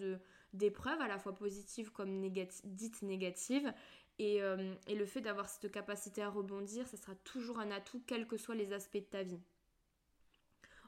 d'épreuves 0.52 1.00
à 1.00 1.08
la 1.08 1.18
fois 1.18 1.34
positives 1.34 1.92
comme 1.92 2.30
dites 2.64 3.02
négatives 3.02 3.72
et, 4.18 4.42
euh, 4.42 4.74
et 4.86 4.94
le 4.94 5.06
fait 5.06 5.20
d'avoir 5.20 5.48
cette 5.48 5.70
capacité 5.70 6.22
à 6.22 6.30
rebondir, 6.30 6.86
ça 6.88 6.96
sera 6.96 7.14
toujours 7.16 7.60
un 7.60 7.70
atout 7.70 8.02
quels 8.06 8.26
que 8.26 8.36
soient 8.36 8.54
les 8.54 8.72
aspects 8.72 8.96
de 8.96 9.02
ta 9.02 9.22
vie. 9.22 9.40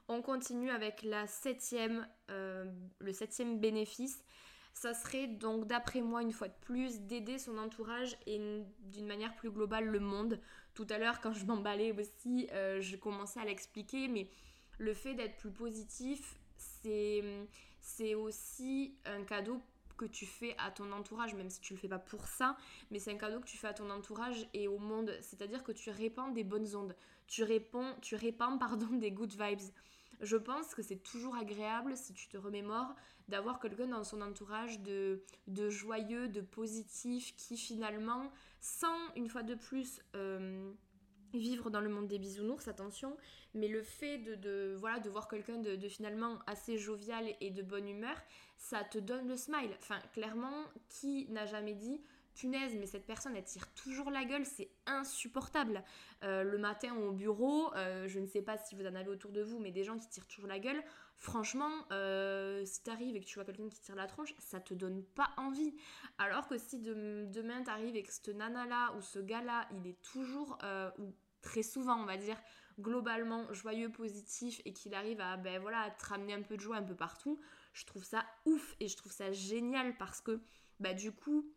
On 0.07 0.21
continue 0.21 0.69
avec 0.69 1.03
la 1.03 1.27
septième, 1.27 2.07
euh, 2.31 2.65
le 2.99 3.13
septième 3.13 3.59
bénéfice. 3.59 4.25
Ça 4.73 4.93
serait 4.93 5.27
donc 5.27 5.67
d'après 5.67 6.01
moi 6.01 6.21
une 6.21 6.31
fois 6.31 6.47
de 6.47 6.53
plus 6.61 7.01
d'aider 7.01 7.37
son 7.37 7.57
entourage 7.57 8.17
et 8.25 8.63
d'une 8.79 9.05
manière 9.05 9.35
plus 9.35 9.51
globale 9.51 9.85
le 9.85 9.99
monde. 9.99 10.39
Tout 10.73 10.87
à 10.89 10.97
l'heure 10.97 11.19
quand 11.21 11.33
je 11.33 11.45
m'emballais 11.45 11.91
aussi, 11.91 12.47
euh, 12.51 12.79
je 12.81 12.95
commençais 12.95 13.39
à 13.39 13.45
l'expliquer, 13.45 14.07
mais 14.07 14.29
le 14.77 14.93
fait 14.93 15.13
d'être 15.13 15.37
plus 15.37 15.51
positif, 15.51 16.37
c'est, 17.81 18.15
aussi 18.15 18.95
un 19.05 19.23
cadeau 19.23 19.61
que 19.97 20.05
tu 20.05 20.25
fais 20.25 20.55
à 20.57 20.71
ton 20.71 20.91
entourage, 20.91 21.35
même 21.35 21.49
si 21.49 21.61
tu 21.61 21.73
le 21.73 21.79
fais 21.79 21.87
pas 21.87 21.99
pour 21.99 22.27
ça, 22.27 22.57
mais 22.89 22.97
c'est 22.97 23.11
un 23.11 23.17
cadeau 23.17 23.39
que 23.39 23.45
tu 23.45 23.57
fais 23.57 23.67
à 23.67 23.73
ton 23.73 23.89
entourage 23.89 24.47
et 24.53 24.67
au 24.67 24.79
monde. 24.79 25.15
C'est-à-dire 25.21 25.63
que 25.63 25.71
tu 25.71 25.91
répands 25.91 26.29
des 26.29 26.43
bonnes 26.43 26.75
ondes, 26.75 26.95
tu 27.27 27.43
répands, 27.43 27.95
tu 28.01 28.15
répands 28.15 28.57
pardon, 28.57 28.87
des 28.91 29.11
good 29.11 29.31
vibes. 29.31 29.71
Je 30.21 30.37
pense 30.37 30.73
que 30.75 30.81
c'est 30.81 31.03
toujours 31.03 31.35
agréable, 31.35 31.95
si 31.97 32.13
tu 32.13 32.27
te 32.27 32.37
remémores, 32.37 32.95
d'avoir 33.27 33.59
quelqu'un 33.59 33.87
dans 33.87 34.03
son 34.03 34.21
entourage 34.21 34.79
de, 34.81 35.23
de 35.47 35.69
joyeux, 35.69 36.27
de 36.27 36.41
positif, 36.41 37.35
qui 37.35 37.57
finalement, 37.57 38.31
sans 38.61 38.95
une 39.15 39.27
fois 39.27 39.43
de 39.43 39.55
plus 39.55 40.01
euh, 40.15 40.71
vivre 41.33 41.69
dans 41.69 41.81
le 41.81 41.89
monde 41.89 42.07
des 42.07 42.19
bisounours, 42.19 42.67
attention, 42.67 43.17
mais 43.53 43.67
le 43.67 43.81
fait 43.81 44.17
de, 44.19 44.75
voilà, 44.79 44.99
de 44.99 45.09
voir 45.09 45.27
quelqu'un 45.27 45.57
de, 45.57 45.89
finalement 45.89 46.39
assez 46.47 46.77
jovial 46.77 47.25
et 47.41 47.49
de 47.49 47.63
bonne 47.63 47.89
humeur, 47.89 48.15
ça 48.57 48.83
te 48.83 48.99
donne 48.99 49.27
le 49.27 49.35
smile. 49.35 49.71
Enfin, 49.79 49.99
clairement, 50.13 50.65
qui 50.89 51.27
n'a 51.29 51.45
jamais 51.45 51.73
dit 51.73 51.99
punaise, 52.35 52.75
mais 52.79 52.85
cette 52.85 53.05
personne, 53.05 53.35
elle 53.35 53.43
tire 53.43 53.67
toujours 53.73 54.09
la 54.09 54.23
gueule, 54.23 54.45
c'est 54.45 54.69
insupportable. 54.85 55.83
Euh, 56.23 56.43
le 56.43 56.57
matin 56.57 56.95
au 56.95 57.11
bureau, 57.11 57.73
euh, 57.75 58.07
je 58.07 58.19
ne 58.19 58.25
sais 58.25 58.41
pas 58.41 58.57
si 58.57 58.75
vous 58.75 58.85
en 58.85 58.95
avez 58.95 59.09
autour 59.09 59.31
de 59.31 59.41
vous, 59.41 59.59
mais 59.59 59.71
des 59.71 59.83
gens 59.83 59.97
qui 59.97 60.07
tirent 60.07 60.27
toujours 60.27 60.47
la 60.47 60.59
gueule, 60.59 60.81
franchement, 61.21 61.71
euh, 61.93 62.65
si 62.65 62.83
t'arrives 62.83 63.15
et 63.15 63.21
que 63.21 63.25
tu 63.25 63.35
vois 63.35 63.45
quelqu'un 63.45 63.69
qui 63.69 63.79
tire 63.79 63.95
la 63.95 64.07
tronche, 64.07 64.33
ça 64.39 64.59
te 64.59 64.73
donne 64.73 65.03
pas 65.03 65.29
envie. 65.37 65.73
Alors 66.17 66.49
que 66.49 66.57
si 66.57 66.77
demain 66.79 67.63
t'arrives 67.63 67.95
et 67.95 68.03
que 68.03 68.11
ce 68.11 68.31
nana-là 68.31 68.93
ou 68.97 69.01
ce 69.01 69.19
gars-là, 69.19 69.69
il 69.71 69.87
est 69.87 70.01
toujours, 70.01 70.57
ou 70.97 71.15
très 71.41 71.63
souvent, 71.63 72.01
on 72.01 72.05
va 72.05 72.17
dire, 72.17 72.37
globalement 72.79 73.51
joyeux, 73.53 73.91
positif 73.91 74.61
et 74.65 74.73
qu'il 74.73 74.93
arrive 74.93 75.21
à, 75.21 75.37
ben 75.37 75.61
voilà, 75.61 75.81
à 75.81 75.91
te 75.91 76.05
ramener 76.05 76.33
un 76.33 76.41
peu 76.41 76.57
de 76.57 76.61
joie 76.61 76.77
un 76.77 76.83
peu 76.83 76.95
partout, 76.95 77.39
je 77.73 77.85
trouve 77.85 78.03
ça 78.03 78.25
ouf 78.45 78.75
et 78.79 78.87
je 78.87 78.97
trouve 78.97 79.11
ça 79.11 79.31
génial 79.31 79.95
parce 79.97 80.21
que, 80.21 80.41
bah, 80.79 80.93
du 80.93 81.11
coup, 81.11 81.49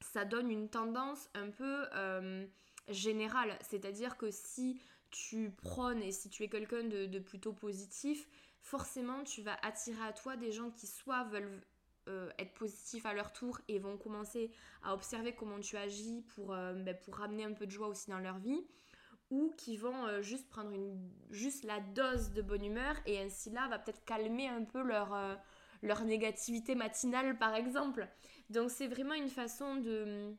ça 0.00 0.24
donne 0.24 0.50
une 0.50 0.68
tendance 0.68 1.28
un 1.34 1.50
peu 1.50 1.86
euh, 1.94 2.46
générale. 2.88 3.58
C'est-à-dire 3.62 4.16
que 4.16 4.30
si 4.30 4.80
tu 5.10 5.50
prônes 5.50 6.02
et 6.02 6.12
si 6.12 6.28
tu 6.28 6.42
es 6.42 6.48
quelqu'un 6.48 6.84
de, 6.84 7.18
plutôt 7.18 7.52
positif, 7.52 8.28
forcément 8.66 9.22
tu 9.22 9.42
vas 9.42 9.56
attirer 9.62 10.02
à 10.04 10.12
toi 10.12 10.36
des 10.36 10.50
gens 10.50 10.70
qui 10.70 10.88
soit 10.88 11.22
veulent 11.24 11.62
euh, 12.08 12.30
être 12.38 12.52
positifs 12.54 13.06
à 13.06 13.14
leur 13.14 13.32
tour 13.32 13.60
et 13.68 13.78
vont 13.78 13.96
commencer 13.96 14.50
à 14.82 14.92
observer 14.92 15.34
comment 15.34 15.60
tu 15.60 15.76
agis 15.76 16.22
pour, 16.34 16.52
euh, 16.52 16.74
ben, 16.74 16.96
ramener 17.12 17.44
un 17.44 17.52
peu 17.52 17.66
de 17.66 17.70
joie 17.70 17.86
aussi 17.86 18.10
dans 18.10 18.18
leur 18.18 18.38
vie 18.38 18.66
ou 19.30 19.52
qui 19.56 19.76
vont 19.76 20.22
juste 20.22 20.48
prendre 20.48 20.70
juste 21.30 21.64
la 21.64 21.80
dose 21.80 22.30
de 22.30 22.42
bonne 22.42 22.64
humeur 22.64 22.94
et 23.06 23.18
ainsi 23.18 23.50
là 23.50 23.66
va 23.66 23.80
peut-être 23.80 24.04
calmer 24.04 24.46
un 24.46 24.62
peu 24.62 24.80
leur 24.82 26.04
négativité 26.04 26.76
matinale 26.76 27.36
par 27.36 27.56
exemple. 27.56 28.08
Donc 28.50 28.70
c'est 28.70 28.86
vraiment 28.86 29.14
une 29.14 29.28
façon 29.28 29.76
de, 29.76 30.36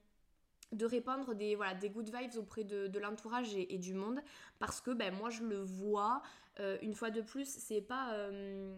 de 0.72 0.86
répandre 0.86 1.34
des, 1.34 1.56
voilà, 1.56 1.76
des 1.76 1.90
good 1.90 2.10
vibes 2.14 2.38
auprès 2.38 2.64
de, 2.64 3.00
l'entourage 3.00 3.56
et, 3.56 3.78
du 3.78 3.94
monde. 3.94 4.20
Parce 4.60 4.82
que 4.82 4.92
ben, 4.92 5.14
moi 5.14 5.30
je 5.30 5.44
le 5.44 5.62
vois 5.62 6.22
euh, 6.60 6.78
une 6.82 6.94
fois 6.94 7.10
de 7.10 7.22
plus 7.22 7.48
c'est 7.48 7.82
pas 7.82 8.14
euh, 8.14 8.76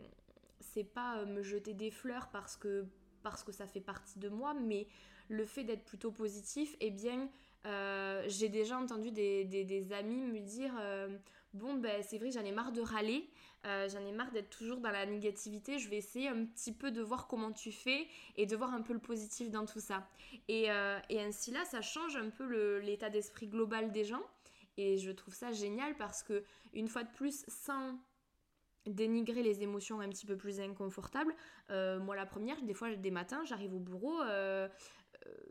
c'est 0.59 0.83
pas 0.83 1.17
euh, 1.17 1.25
me 1.25 1.41
jeter 1.41 1.73
des 1.73 1.91
fleurs 1.91 2.29
parce 2.31 2.57
que 2.57 2.85
parce 3.23 3.43
que 3.43 3.51
ça 3.51 3.65
fait 3.67 3.81
partie 3.81 4.19
de 4.19 4.29
moi 4.29 4.53
mais 4.53 4.87
le 5.29 5.45
fait 5.45 5.63
d'être 5.63 5.85
plutôt 5.85 6.11
positif 6.11 6.75
eh 6.79 6.91
bien 6.91 7.29
j'ai 8.27 8.49
déjà 8.49 8.77
entendu 8.77 9.11
des, 9.11 9.43
des, 9.45 9.93
amis 9.93 10.23
me 10.25 10.39
dire 10.39 10.71
bon 11.53 11.75
ben 11.75 12.03
c'est 12.03 12.17
vrai 12.17 12.31
j'en 12.31 12.43
ai 12.45 12.51
marre 12.51 12.71
de 12.71 12.81
râler 12.81 13.29
euh, 13.65 13.89
j'en 13.89 14.05
ai 14.05 14.11
marre 14.11 14.31
d'être 14.31 14.49
toujours 14.49 14.79
dans 14.79 14.91
la 14.91 15.05
négativité. 15.05 15.79
Je 15.79 15.89
vais 15.89 15.97
essayer 15.97 16.29
un 16.29 16.45
petit 16.45 16.71
peu 16.71 16.91
de 16.91 17.01
voir 17.01 17.27
comment 17.27 17.51
tu 17.51 17.71
fais 17.71 18.07
et 18.37 18.45
de 18.45 18.55
voir 18.55 18.73
un 18.73 18.81
peu 18.81 18.93
le 18.93 18.99
positif 18.99 19.49
dans 19.49 19.65
tout 19.65 19.79
ça. 19.79 20.07
Et, 20.47 20.71
euh, 20.71 20.99
ainsi 21.11 21.51
là, 21.51 21.65
ça 21.65 21.81
change 21.81 22.15
un 22.15 22.29
peu 22.29 22.79
l'état 22.79 23.09
d'esprit 23.09 23.47
global 23.47 23.91
des 23.91 24.05
gens. 24.05 24.23
Et 24.77 24.97
je 24.97 25.11
trouve 25.11 25.33
ça 25.33 25.51
génial 25.51 25.95
parce 25.97 26.23
que, 26.23 26.43
une 26.73 26.87
fois 26.87 27.03
de 27.03 27.11
plus, 27.11 27.43
sans 27.47 27.99
dénigrer 28.85 29.43
les 29.43 29.61
émotions 29.61 29.99
un 29.99 30.07
petit 30.07 30.25
peu 30.25 30.37
plus 30.37 30.61
inconfortables. 30.61 31.35
Euh, 31.69 31.99
moi, 31.99 32.15
la 32.15 32.25
première, 32.25 32.59
des 32.61 32.73
fois, 32.73 32.95
des 32.95 33.11
matins, 33.11 33.43
j'arrive 33.43 33.75
au 33.75 33.79
bureau, 33.79 34.21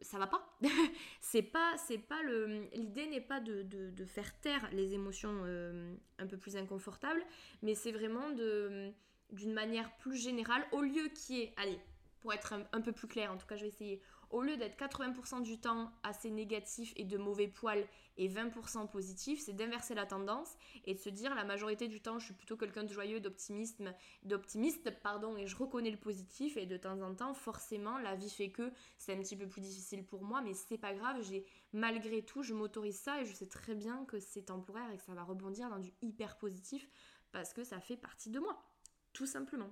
ça 0.02 0.18
va 0.18 0.26
pas. 0.26 0.56
c'est 1.20 1.42
pas, 1.42 1.76
c'est 1.76 1.98
pas 1.98 2.22
le. 2.22 2.68
L'idée 2.74 3.06
n'est 3.06 3.20
pas 3.20 3.40
de, 3.40 4.04
faire 4.06 4.38
taire 4.40 4.68
les 4.72 4.94
émotions 4.94 5.42
euh, 5.44 5.94
un 6.18 6.26
peu 6.26 6.36
plus 6.36 6.56
inconfortables, 6.56 7.22
mais 7.62 7.74
c'est 7.74 7.92
vraiment 7.92 8.30
de, 8.30 8.92
d'une 9.32 9.52
manière 9.52 9.94
plus 9.98 10.16
générale, 10.16 10.64
au 10.72 10.80
lieu 10.80 11.08
qu'il 11.08 11.36
y 11.36 11.42
ait, 11.42 11.52
allez, 11.56 11.78
pour 12.20 12.32
être 12.32 12.54
un, 12.72 12.80
peu 12.80 12.92
plus 12.92 13.08
clair, 13.08 13.32
en 13.32 13.36
tout 13.36 13.46
cas, 13.46 13.56
je 13.56 13.62
vais 13.62 13.68
essayer, 13.68 14.00
au 14.30 14.42
lieu 14.42 14.56
d'être 14.56 14.78
80% 14.78 15.42
du 15.42 15.58
temps 15.58 15.90
assez 16.02 16.30
négatif 16.30 16.92
et 16.96 17.04
de 17.04 17.16
mauvais 17.16 17.48
poils 17.48 17.86
et 18.16 18.28
20% 18.28 18.88
positif, 18.88 19.40
c'est 19.40 19.52
d'inverser 19.52 19.94
la 19.94 20.04
tendance 20.04 20.56
et 20.84 20.94
de 20.94 20.98
se 20.98 21.08
dire 21.08 21.34
la 21.34 21.44
majorité 21.44 21.88
du 21.88 22.00
temps 22.00 22.18
je 22.18 22.26
suis 22.26 22.34
plutôt 22.34 22.56
quelqu'un 22.56 22.84
de 22.84 22.92
joyeux, 22.92 23.20
d'optimiste, 23.20 23.82
d'optimiste 24.24 24.90
pardon 25.02 25.36
et 25.36 25.46
je 25.46 25.56
reconnais 25.56 25.90
le 25.90 25.96
positif 25.96 26.56
et 26.56 26.66
de 26.66 26.76
temps 26.76 27.00
en 27.00 27.14
temps 27.14 27.32
forcément 27.32 27.98
la 27.98 28.16
vie 28.16 28.30
fait 28.30 28.50
que 28.50 28.72
c'est 28.98 29.14
un 29.14 29.20
petit 29.20 29.36
peu 29.36 29.46
plus 29.46 29.60
difficile 29.60 30.04
pour 30.04 30.22
moi 30.24 30.42
mais 30.42 30.54
c'est 30.54 30.78
pas 30.78 30.94
grave, 30.94 31.22
j'ai 31.22 31.46
malgré 31.72 32.22
tout 32.22 32.42
je 32.42 32.54
m'autorise 32.54 32.98
ça 32.98 33.20
et 33.20 33.24
je 33.24 33.32
sais 33.32 33.48
très 33.48 33.74
bien 33.74 34.04
que 34.06 34.18
c'est 34.18 34.42
temporaire 34.42 34.90
et 34.92 34.96
que 34.96 35.04
ça 35.04 35.14
va 35.14 35.22
rebondir 35.22 35.70
dans 35.70 35.78
du 35.78 35.92
hyper 36.02 36.36
positif 36.38 36.88
parce 37.30 37.52
que 37.52 37.62
ça 37.62 37.80
fait 37.80 37.96
partie 37.96 38.30
de 38.30 38.40
moi 38.40 38.58
tout 39.12 39.26
simplement. 39.26 39.70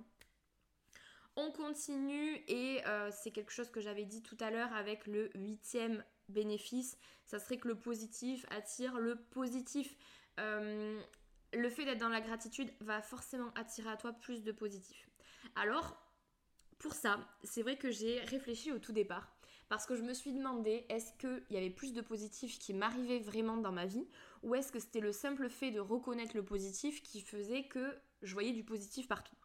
On 1.39 1.51
continue 1.51 2.43
et 2.47 2.81
euh, 2.87 3.11
c'est 3.11 3.29
quelque 3.29 3.51
chose 3.51 3.69
que 3.69 3.79
j'avais 3.79 4.05
dit 4.05 4.23
tout 4.23 4.37
à 4.39 4.49
l'heure 4.49 4.73
avec 4.73 5.05
le 5.05 5.29
huitième 5.35 6.03
bénéfice, 6.29 6.97
ça 7.25 7.37
serait 7.37 7.57
que 7.57 7.67
le 7.67 7.75
positif 7.75 8.47
attire 8.49 8.97
le 8.97 9.15
positif. 9.15 9.95
Euh, 10.39 10.99
le 11.53 11.69
fait 11.69 11.85
d'être 11.85 11.99
dans 11.99 12.09
la 12.09 12.21
gratitude 12.21 12.73
va 12.79 13.03
forcément 13.03 13.51
attirer 13.53 13.91
à 13.91 13.97
toi 13.97 14.13
plus 14.13 14.43
de 14.43 14.51
positif. 14.51 15.11
Alors, 15.55 15.95
pour 16.79 16.93
ça, 16.93 17.19
c'est 17.43 17.61
vrai 17.61 17.77
que 17.77 17.91
j'ai 17.91 18.19
réfléchi 18.21 18.71
au 18.71 18.79
tout 18.79 18.91
départ 18.91 19.31
parce 19.69 19.85
que 19.85 19.95
je 19.95 20.01
me 20.01 20.15
suis 20.15 20.33
demandé 20.33 20.87
est-ce 20.89 21.13
qu'il 21.19 21.55
y 21.55 21.57
avait 21.57 21.69
plus 21.69 21.93
de 21.93 22.01
positif 22.01 22.57
qui 22.57 22.73
m'arrivait 22.73 23.19
vraiment 23.19 23.57
dans 23.57 23.71
ma 23.71 23.85
vie 23.85 24.07
ou 24.41 24.55
est-ce 24.55 24.71
que 24.71 24.79
c'était 24.79 25.01
le 25.01 25.11
simple 25.11 25.49
fait 25.49 25.69
de 25.69 25.79
reconnaître 25.79 26.35
le 26.35 26.43
positif 26.43 27.03
qui 27.03 27.21
faisait 27.21 27.67
que 27.67 27.95
je 28.23 28.33
voyais 28.33 28.53
du 28.53 28.63
positif 28.63 29.07
partout? 29.07 29.35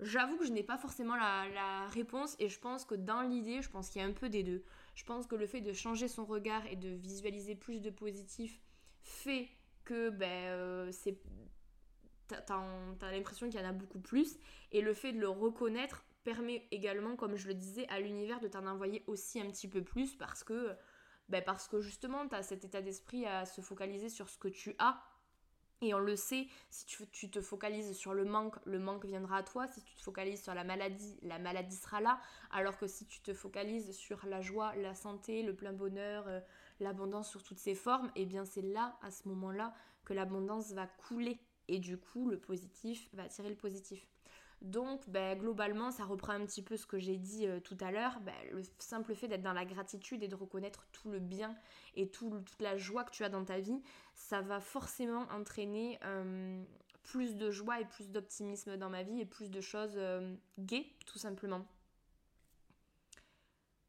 J'avoue 0.00 0.36
que 0.36 0.44
je 0.44 0.52
n'ai 0.52 0.62
pas 0.62 0.78
forcément 0.78 1.16
la, 1.16 1.86
réponse 1.88 2.36
et 2.38 2.48
je 2.48 2.58
pense 2.60 2.84
que 2.84 2.94
dans 2.94 3.22
l'idée, 3.22 3.62
je 3.62 3.70
pense 3.70 3.90
qu'il 3.90 4.00
y 4.00 4.04
a 4.04 4.08
un 4.08 4.12
peu 4.12 4.28
des 4.28 4.44
deux. 4.44 4.62
Je 4.94 5.04
pense 5.04 5.26
que 5.26 5.34
le 5.34 5.46
fait 5.46 5.60
de 5.60 5.72
changer 5.72 6.06
son 6.06 6.24
regard 6.24 6.64
et 6.66 6.76
de 6.76 6.88
visualiser 6.88 7.56
plus 7.56 7.80
de 7.80 7.90
positif 7.90 8.60
fait 9.00 9.48
que 9.84 10.10
ben, 10.10 10.28
euh, 10.28 10.92
t'as 12.28 13.10
l'impression 13.10 13.48
qu'il 13.48 13.58
y 13.58 13.62
en 13.62 13.68
a 13.68 13.72
beaucoup 13.72 14.00
plus 14.00 14.38
et 14.70 14.82
le 14.82 14.94
fait 14.94 15.12
de 15.12 15.18
le 15.18 15.28
reconnaître 15.28 16.04
permet 16.22 16.68
également, 16.70 17.16
comme 17.16 17.36
je 17.36 17.48
le 17.48 17.54
disais, 17.54 17.88
à 17.88 18.00
l'univers 18.00 18.38
de 18.38 18.48
t'en 18.48 18.66
envoyer 18.66 19.02
aussi 19.06 19.40
un 19.40 19.46
petit 19.46 19.66
peu 19.66 19.82
plus 19.82 20.14
parce 20.14 20.44
que, 20.44 20.76
ben 21.28 21.42
parce 21.42 21.66
que 21.68 21.80
justement, 21.80 22.28
tu 22.28 22.34
as 22.34 22.42
cet 22.42 22.64
état 22.64 22.82
d'esprit 22.82 23.26
à 23.26 23.46
se 23.46 23.62
focaliser 23.62 24.10
sur 24.10 24.28
ce 24.28 24.38
que 24.38 24.48
tu 24.48 24.74
as 24.78 25.02
Et 25.80 25.94
on 25.94 26.00
le 26.00 26.16
sait, 26.16 26.48
si 26.70 26.86
tu, 26.86 27.30
te 27.30 27.40
focalises 27.40 27.96
sur 27.96 28.12
le 28.12 28.24
manque, 28.24 28.56
le 28.64 28.80
manque 28.80 29.04
viendra 29.04 29.38
à 29.38 29.42
toi. 29.44 29.68
Si 29.68 29.80
tu 29.82 29.94
te 29.94 30.02
focalises 30.02 30.42
sur 30.42 30.52
la 30.52 30.64
maladie, 30.64 31.16
la 31.22 31.38
maladie 31.38 31.76
sera 31.76 32.00
là. 32.00 32.20
Alors 32.50 32.76
que 32.78 32.88
si 32.88 33.06
tu 33.06 33.20
te 33.20 33.32
focalises 33.32 33.92
sur 33.92 34.26
la 34.26 34.40
joie, 34.40 34.74
la 34.74 34.96
santé, 34.96 35.42
le 35.42 35.54
plein 35.54 35.72
bonheur, 35.72 36.26
euh, 36.26 36.40
l'abondance 36.80 37.30
sur 37.30 37.44
toutes 37.44 37.60
ses 37.60 37.76
formes, 37.76 38.10
eh 38.16 38.26
bien 38.26 38.44
c'est 38.44 38.62
là, 38.62 38.98
à 39.02 39.12
ce 39.12 39.28
moment-là, 39.28 39.72
que 40.04 40.14
l'abondance 40.14 40.72
va 40.72 40.88
couler. 40.88 41.38
Et 41.68 41.78
du 41.78 41.96
coup, 41.96 42.28
le 42.28 42.40
positif 42.40 43.08
va 43.12 43.24
attirer 43.24 43.50
le 43.50 43.56
positif. 43.56 44.04
Donc, 44.60 45.08
ben, 45.08 45.38
globalement, 45.38 45.90
ça 45.90 46.04
reprend 46.04 46.32
un 46.32 46.44
petit 46.44 46.62
peu 46.62 46.76
ce 46.76 46.86
que 46.86 46.98
j'ai 46.98 47.16
dit 47.16 47.46
euh, 47.46 47.60
tout 47.60 47.76
à 47.80 47.90
l'heure. 47.90 48.18
Ben, 48.20 48.34
le 48.52 48.62
simple 48.78 49.14
fait 49.14 49.28
d'être 49.28 49.42
dans 49.42 49.52
la 49.52 49.64
gratitude 49.64 50.22
et 50.22 50.28
de 50.28 50.34
reconnaître 50.34 50.86
tout 50.92 51.10
le 51.10 51.20
bien 51.20 51.56
et 51.94 52.10
toute 52.10 52.60
la 52.60 52.76
joie 52.76 53.04
que 53.04 53.12
tu 53.12 53.24
as 53.24 53.28
dans 53.28 53.44
ta 53.44 53.60
vie, 53.60 53.80
ça 54.14 54.40
va 54.40 54.60
forcément 54.60 55.26
entraîner 55.30 55.98
plus 57.02 57.36
de 57.36 57.50
joie 57.50 57.80
et 57.80 57.84
plus 57.84 58.10
d'optimisme 58.10 58.76
dans 58.76 58.90
ma 58.90 59.02
vie 59.02 59.20
et 59.20 59.26
plus 59.26 59.50
de 59.50 59.60
choses 59.60 59.98
gaies, 60.58 60.86
tout 61.06 61.18
simplement. 61.18 61.64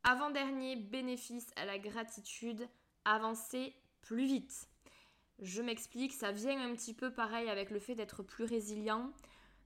Avant-dernier 0.03 0.75
bénéfice 0.75 1.51
à 1.55 1.65
la 1.65 1.77
gratitude, 1.77 2.67
avancer 3.05 3.75
plus 4.01 4.25
vite. 4.25 4.67
Je 5.39 5.61
m'explique, 5.61 6.13
ça 6.13 6.31
vient 6.31 6.59
un 6.59 6.73
petit 6.73 6.93
peu 6.93 7.11
pareil 7.11 7.49
avec 7.49 7.69
le 7.69 7.79
fait 7.79 7.95
d'être 7.95 8.23
plus 8.23 8.43
résilient 8.43 9.11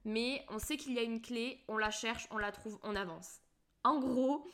mais 0.05 0.45
on 0.49 0.59
sait 0.59 0.77
qu'il 0.77 0.93
y 0.93 0.99
a 0.99 1.03
une 1.03 1.21
clé, 1.21 1.63
on 1.67 1.77
la 1.77 1.91
cherche, 1.91 2.27
on 2.31 2.37
la 2.37 2.51
trouve, 2.51 2.77
on 2.83 2.95
avance. 2.95 3.39
En 3.83 3.99
gros, 3.99 4.45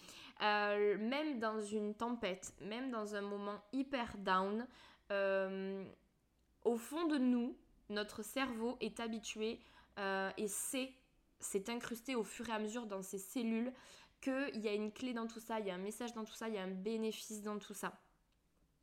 euh, 0.42 0.98
même 0.98 1.40
dans 1.40 1.60
une 1.60 1.94
tempête, 1.96 2.54
même 2.62 2.92
dans 2.92 3.16
un 3.16 3.22
moment 3.22 3.62
hyper 3.74 4.18
down, 4.18 4.66
euh, 5.12 5.84
au 6.64 6.78
fond 6.78 7.06
de 7.08 7.18
nous, 7.18 7.58
notre 7.90 8.24
cerveau 8.24 8.78
est 8.80 9.00
habitué 9.00 9.60
euh, 9.98 10.32
et 10.38 10.48
sait, 10.48 10.94
c'est 11.40 11.70
incrusté 11.70 12.16
au 12.16 12.24
fur 12.24 12.48
et 12.50 12.54
à 12.54 12.60
mesure 12.60 12.86
dans 12.86 13.02
ses 13.02 13.18
cellules 13.18 13.74
qu'il 14.22 14.60
y 14.60 14.68
a 14.68 14.74
une 14.74 14.92
clé 14.92 15.14
dans 15.14 15.28
tout 15.28 15.40
ça, 15.40 15.60
il 15.60 15.68
y 15.68 15.72
a 15.72 15.76
un 15.76 15.80
message 15.80 16.14
dans 16.14 16.26
tout 16.26 16.34
ça, 16.34 16.48
il 16.48 16.56
y 16.56 16.58
a 16.58 16.64
un 16.64 16.72
bénéfice 16.72 17.42
dans 17.42 17.58
tout 17.58 17.74
ça. 17.74 17.94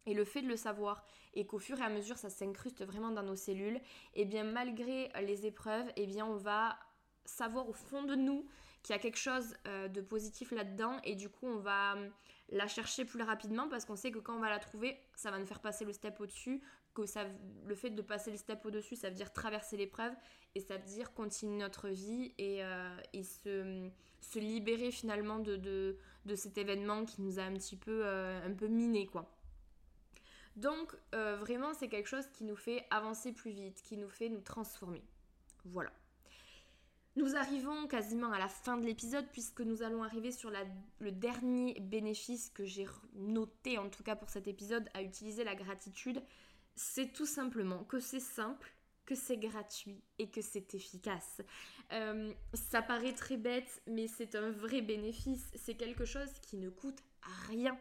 Et 0.06 0.14
le 0.14 0.24
fait 0.24 0.42
de 0.42 0.48
le 0.48 0.56
savoir 0.56 1.04
et 1.34 1.46
qu'au 1.46 1.58
fur 1.58 1.78
et 1.78 1.84
à 1.84 1.90
mesure 1.90 2.16
ça 2.16 2.30
s'incruste 2.30 2.84
vraiment 2.84 3.10
dans 3.10 3.22
nos 3.22 3.36
cellules, 3.36 3.76
et 4.14 4.22
eh 4.22 4.24
bien 4.24 4.44
malgré 4.44 5.10
les 5.22 5.46
épreuves, 5.46 5.88
et 5.90 6.04
eh 6.04 6.06
bien 6.06 6.24
on 6.24 6.36
va 6.36 6.78
savoir 7.24 7.68
au 7.68 7.72
fond 7.72 8.04
de 8.04 8.14
nous 8.14 8.46
qu'il 8.82 8.94
y 8.94 8.98
a 8.98 9.02
quelque 9.02 9.18
chose 9.18 9.54
euh, 9.66 9.88
de 9.88 10.00
positif 10.00 10.52
là-dedans 10.52 11.00
et 11.02 11.16
du 11.16 11.28
coup 11.28 11.46
on 11.46 11.58
va 11.58 11.94
hum, 11.94 12.10
la 12.50 12.68
chercher 12.68 13.04
plus 13.04 13.22
rapidement 13.22 13.68
parce 13.68 13.84
qu'on 13.84 13.96
sait 13.96 14.12
que 14.12 14.20
quand 14.20 14.36
on 14.36 14.40
va 14.40 14.48
la 14.48 14.60
trouver, 14.60 14.96
ça 15.16 15.30
va 15.30 15.38
nous 15.38 15.46
faire 15.46 15.60
passer 15.60 15.84
le 15.84 15.92
step 15.92 16.20
au-dessus, 16.20 16.62
que 16.94 17.04
ça, 17.04 17.24
le 17.66 17.74
fait 17.74 17.90
de 17.90 18.00
passer 18.00 18.30
le 18.30 18.36
step 18.36 18.64
au-dessus, 18.64 18.94
ça 18.94 19.08
veut 19.08 19.16
dire 19.16 19.32
traverser 19.32 19.76
l'épreuve 19.76 20.12
et 20.54 20.60
ça 20.60 20.76
veut 20.76 20.84
dire 20.84 21.12
continuer 21.12 21.58
notre 21.58 21.88
vie 21.88 22.32
et, 22.38 22.64
euh, 22.64 22.96
hum, 23.46 23.90
se, 24.20 24.38
libérer 24.38 24.92
finalement 24.92 25.40
de, 25.40 25.96
cet 26.36 26.56
événement 26.56 27.04
qui 27.04 27.22
nous 27.22 27.40
a 27.40 27.42
un 27.42 27.54
petit 27.54 27.76
peu, 27.76 28.02
euh, 28.04 28.48
peu 28.50 28.68
miné 28.68 29.06
quoi. 29.06 29.35
Donc 30.56 30.96
euh, 31.14 31.36
vraiment 31.36 31.74
c'est 31.74 31.88
quelque 31.88 32.08
chose 32.08 32.26
qui 32.32 32.44
nous 32.44 32.56
fait 32.56 32.84
avancer 32.90 33.32
plus 33.32 33.50
vite, 33.50 33.82
qui 33.82 33.96
nous 33.96 34.08
fait 34.08 34.28
nous 34.28 34.40
transformer. 34.40 35.02
Voilà. 35.66 35.92
Nous 37.16 37.34
arrivons 37.34 37.86
quasiment 37.86 38.30
à 38.32 38.38
la 38.38 38.48
fin 38.48 38.76
de 38.76 38.84
l'épisode 38.84 39.26
puisque 39.32 39.60
nous 39.60 39.82
allons 39.82 40.02
arriver 40.02 40.32
sur 40.32 40.52
le 40.98 41.12
dernier 41.12 41.78
bénéfice 41.80 42.50
que 42.50 42.64
j'ai 42.64 42.86
noté 43.14 43.78
en 43.78 43.88
tout 43.88 44.02
cas 44.02 44.16
pour 44.16 44.28
cet 44.28 44.48
épisode 44.48 44.88
à 44.92 45.02
utiliser 45.02 45.42
la 45.44 45.54
gratitude. 45.54 46.22
C'est 46.74 47.12
tout 47.14 47.24
simplement 47.24 47.84
que 47.84 48.00
c'est 48.00 48.20
simple, 48.20 48.70
que 49.06 49.14
c'est 49.14 49.38
gratuit 49.38 50.02
et 50.18 50.28
que 50.28 50.42
c'est 50.42 50.74
efficace. 50.74 51.40
Euh, 51.92 52.32
ça 52.52 52.82
paraît 52.82 53.14
très 53.14 53.38
bête 53.38 53.82
mais 53.86 54.08
c'est 54.08 54.34
un 54.34 54.50
vrai 54.50 54.82
bénéfice. 54.82 55.50
C'est 55.54 55.74
quelque 55.74 56.04
chose 56.04 56.32
qui 56.42 56.58
ne 56.58 56.68
coûte 56.68 57.02
rien 57.48 57.78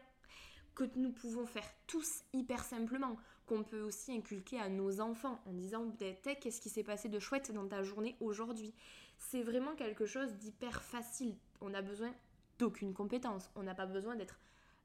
que 0.76 0.84
nous 0.94 1.10
pouvons 1.10 1.46
faire 1.46 1.68
tous 1.88 2.22
hyper 2.32 2.62
simplement, 2.62 3.16
qu'on 3.46 3.64
peut 3.64 3.80
aussi 3.80 4.12
inculquer 4.12 4.60
à 4.60 4.68
nos 4.68 5.00
enfants 5.00 5.40
en 5.46 5.52
disant 5.52 5.90
qu'est-ce 5.98 6.60
qui 6.60 6.68
s'est 6.68 6.84
passé 6.84 7.08
de 7.08 7.18
chouette 7.18 7.50
dans 7.50 7.66
ta 7.66 7.82
journée 7.82 8.14
aujourd'hui? 8.20 8.72
C'est 9.18 9.42
vraiment 9.42 9.74
quelque 9.74 10.06
chose 10.06 10.34
d'hyper 10.34 10.82
facile. 10.82 11.34
On 11.60 11.70
n'a 11.70 11.82
besoin 11.82 12.14
d'aucune 12.58 12.92
compétence. 12.92 13.50
On 13.56 13.62
n'a 13.62 13.74
pas 13.74 13.86
besoin 13.86 14.14
d'être 14.14 14.38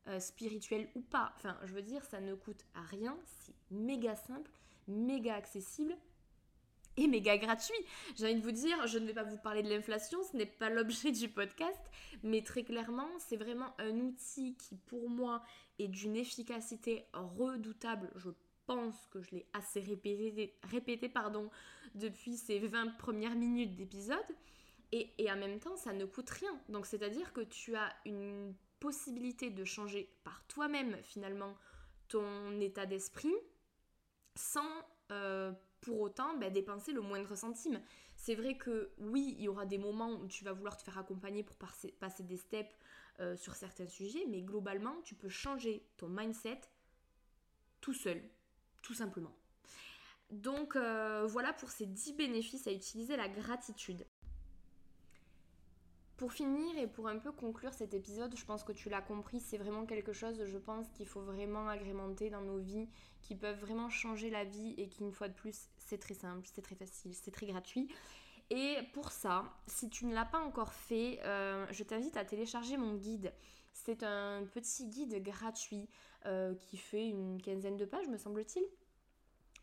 euh, 0.08 0.20
spirituel 0.20 0.88
ou 0.96 1.02
pas. 1.02 1.34
Enfin, 1.36 1.58
je 1.64 1.74
veux 1.74 1.82
dire, 1.82 2.04
ça 2.06 2.22
ne 2.22 2.34
coûte 2.34 2.66
rien. 2.90 3.18
C'est 3.26 3.56
méga 3.70 4.16
simple, 4.16 4.52
méga 4.88 5.36
accessible 5.36 5.96
méga 7.08 7.38
gratuit. 7.38 7.74
J'ai 8.16 8.26
envie 8.26 8.36
de 8.36 8.42
vous 8.42 8.52
dire, 8.52 8.88
je 8.88 8.98
ne 8.98 9.06
vais 9.06 9.14
pas 9.14 9.24
vous 9.24 9.38
parler 9.38 9.64
de 9.64 9.70
l'inflation, 9.70 10.20
ce 10.24 10.36
n'est 10.36 10.46
pas 10.46 10.70
l'objet 10.70 11.12
du 11.12 11.30
podcast, 11.30 11.82
mais 12.24 12.42
très 12.42 12.64
clairement, 12.64 13.10
c'est 13.20 13.38
vraiment 13.38 13.74
un 13.80 14.00
outil 14.00 14.56
qui 14.56 14.76
pour 14.76 15.10
moi 15.10 15.42
est 15.80 15.88
d'une 15.88 16.16
efficacité 16.16 17.06
redoutable. 17.14 18.12
Je 18.16 18.30
pense 18.66 19.08
que 19.08 19.22
je 19.22 19.32
l'ai 19.32 19.48
assez 19.54 19.80
répété, 19.80 20.56
répété 20.64 21.10
pardon, 21.10 21.50
depuis 21.96 22.38
ces 22.38 22.60
20 22.60 22.98
premières 22.98 23.36
minutes 23.36 23.76
d'épisode. 23.76 24.18
Et, 24.94 25.10
et 25.18 25.32
en 25.32 25.38
même 25.38 25.60
temps, 25.60 25.78
ça 25.78 25.94
ne 25.94 26.06
coûte 26.06 26.30
rien. 26.30 26.52
Donc 26.70 26.86
c'est-à-dire 26.86 27.32
que 27.34 27.42
tu 27.42 27.76
as 27.76 27.94
une 28.06 28.54
possibilité 28.80 29.50
de 29.50 29.64
changer 29.64 30.14
par 30.24 30.46
toi-même 30.48 30.98
finalement 31.04 31.56
ton 32.08 32.60
état 32.60 32.86
d'esprit 32.86 33.34
sans... 34.36 34.70
Euh, 35.12 35.52
pour 35.82 36.00
autant 36.00 36.38
ben, 36.38 36.52
dépenser 36.54 36.94
le 36.94 37.02
moindre 37.02 37.36
centime. 37.36 37.82
C'est 38.16 38.36
vrai 38.36 38.56
que 38.56 38.92
oui, 39.00 39.36
il 39.38 39.44
y 39.44 39.48
aura 39.48 39.66
des 39.66 39.78
moments 39.78 40.14
où 40.14 40.28
tu 40.28 40.44
vas 40.44 40.54
vouloir 40.54 40.78
te 40.78 40.84
faire 40.84 40.98
accompagner 40.98 41.44
pour 41.44 41.58
passer, 41.58 41.94
des 42.24 42.38
steps 42.38 42.74
euh, 43.20 43.36
sur 43.36 43.56
certains 43.56 43.88
sujets, 43.88 44.26
mais 44.30 44.42
globalement, 44.42 45.02
tu 45.04 45.16
peux 45.16 45.30
changer 45.30 45.84
ton 45.98 46.08
mindset 46.08 46.62
tout 47.82 47.94
seul, 47.94 48.22
tout 48.82 48.94
simplement. 48.94 49.36
Donc 50.30 50.76
euh, 50.76 51.26
voilà 51.28 51.52
pour 51.52 51.70
ces 51.70 51.86
10 51.86 52.14
bénéfices 52.14 52.68
à 52.68 52.72
utiliser 52.72 53.18
la 53.18 53.28
gratitude. 53.28 54.06
Pour 56.22 56.34
finir 56.34 56.78
et 56.78 56.86
pour 56.86 57.08
un 57.08 57.18
peu 57.18 57.32
conclure 57.32 57.74
cet 57.74 57.96
épisode, 57.96 58.38
je 58.38 58.46
pense 58.46 58.64
que 58.64 58.72
tu 58.72 58.90
l'as 58.90 59.02
compris, 59.02 59.40
c'est 59.40 59.58
vraiment 59.58 59.88
quelque 59.88 60.14
chose, 60.14 60.46
je 60.46 60.58
pense, 60.60 60.88
qu'il 60.90 61.08
faut 61.08 61.22
vraiment 61.22 61.68
agrémenter 61.68 62.30
dans 62.30 62.42
nos 62.42 62.60
vies, 62.60 62.88
qui 63.24 63.34
peuvent 63.34 63.60
vraiment 63.60 63.90
changer 63.90 64.30
la 64.30 64.44
vie 64.44 64.76
et 64.78 64.88
qui, 64.88 65.02
une 65.02 65.14
fois 65.14 65.30
de 65.30 65.34
plus, 65.34 65.70
c'est 65.80 65.98
très 65.98 66.14
simple, 66.14 66.48
c'est 66.54 66.62
très 66.62 66.76
facile, 66.76 67.16
c'est 67.16 67.32
très 67.32 67.48
gratuit. 67.48 67.88
Et 68.52 68.78
pour 68.94 69.12
ça, 69.12 69.52
si 69.66 69.90
tu 69.90 70.06
ne 70.06 70.14
l'as 70.14 70.26
pas 70.26 70.38
encore 70.38 70.74
fait, 70.74 71.20
euh, 71.24 71.66
je 71.72 71.84
t'invite 71.84 72.16
à 72.16 72.24
télécharger 72.24 72.78
mon 72.78 72.94
guide. 72.94 73.34
C'est 73.74 74.04
un 74.04 74.44
petit 74.46 74.86
guide 74.90 75.24
gratuit 75.24 75.90
euh, 76.28 76.54
qui 76.54 76.78
fait 76.78 77.08
une 77.08 77.42
quinzaine 77.42 77.78
de 77.78 77.86
pages, 77.86 78.08
me 78.08 78.18
semble-t-il 78.18 78.64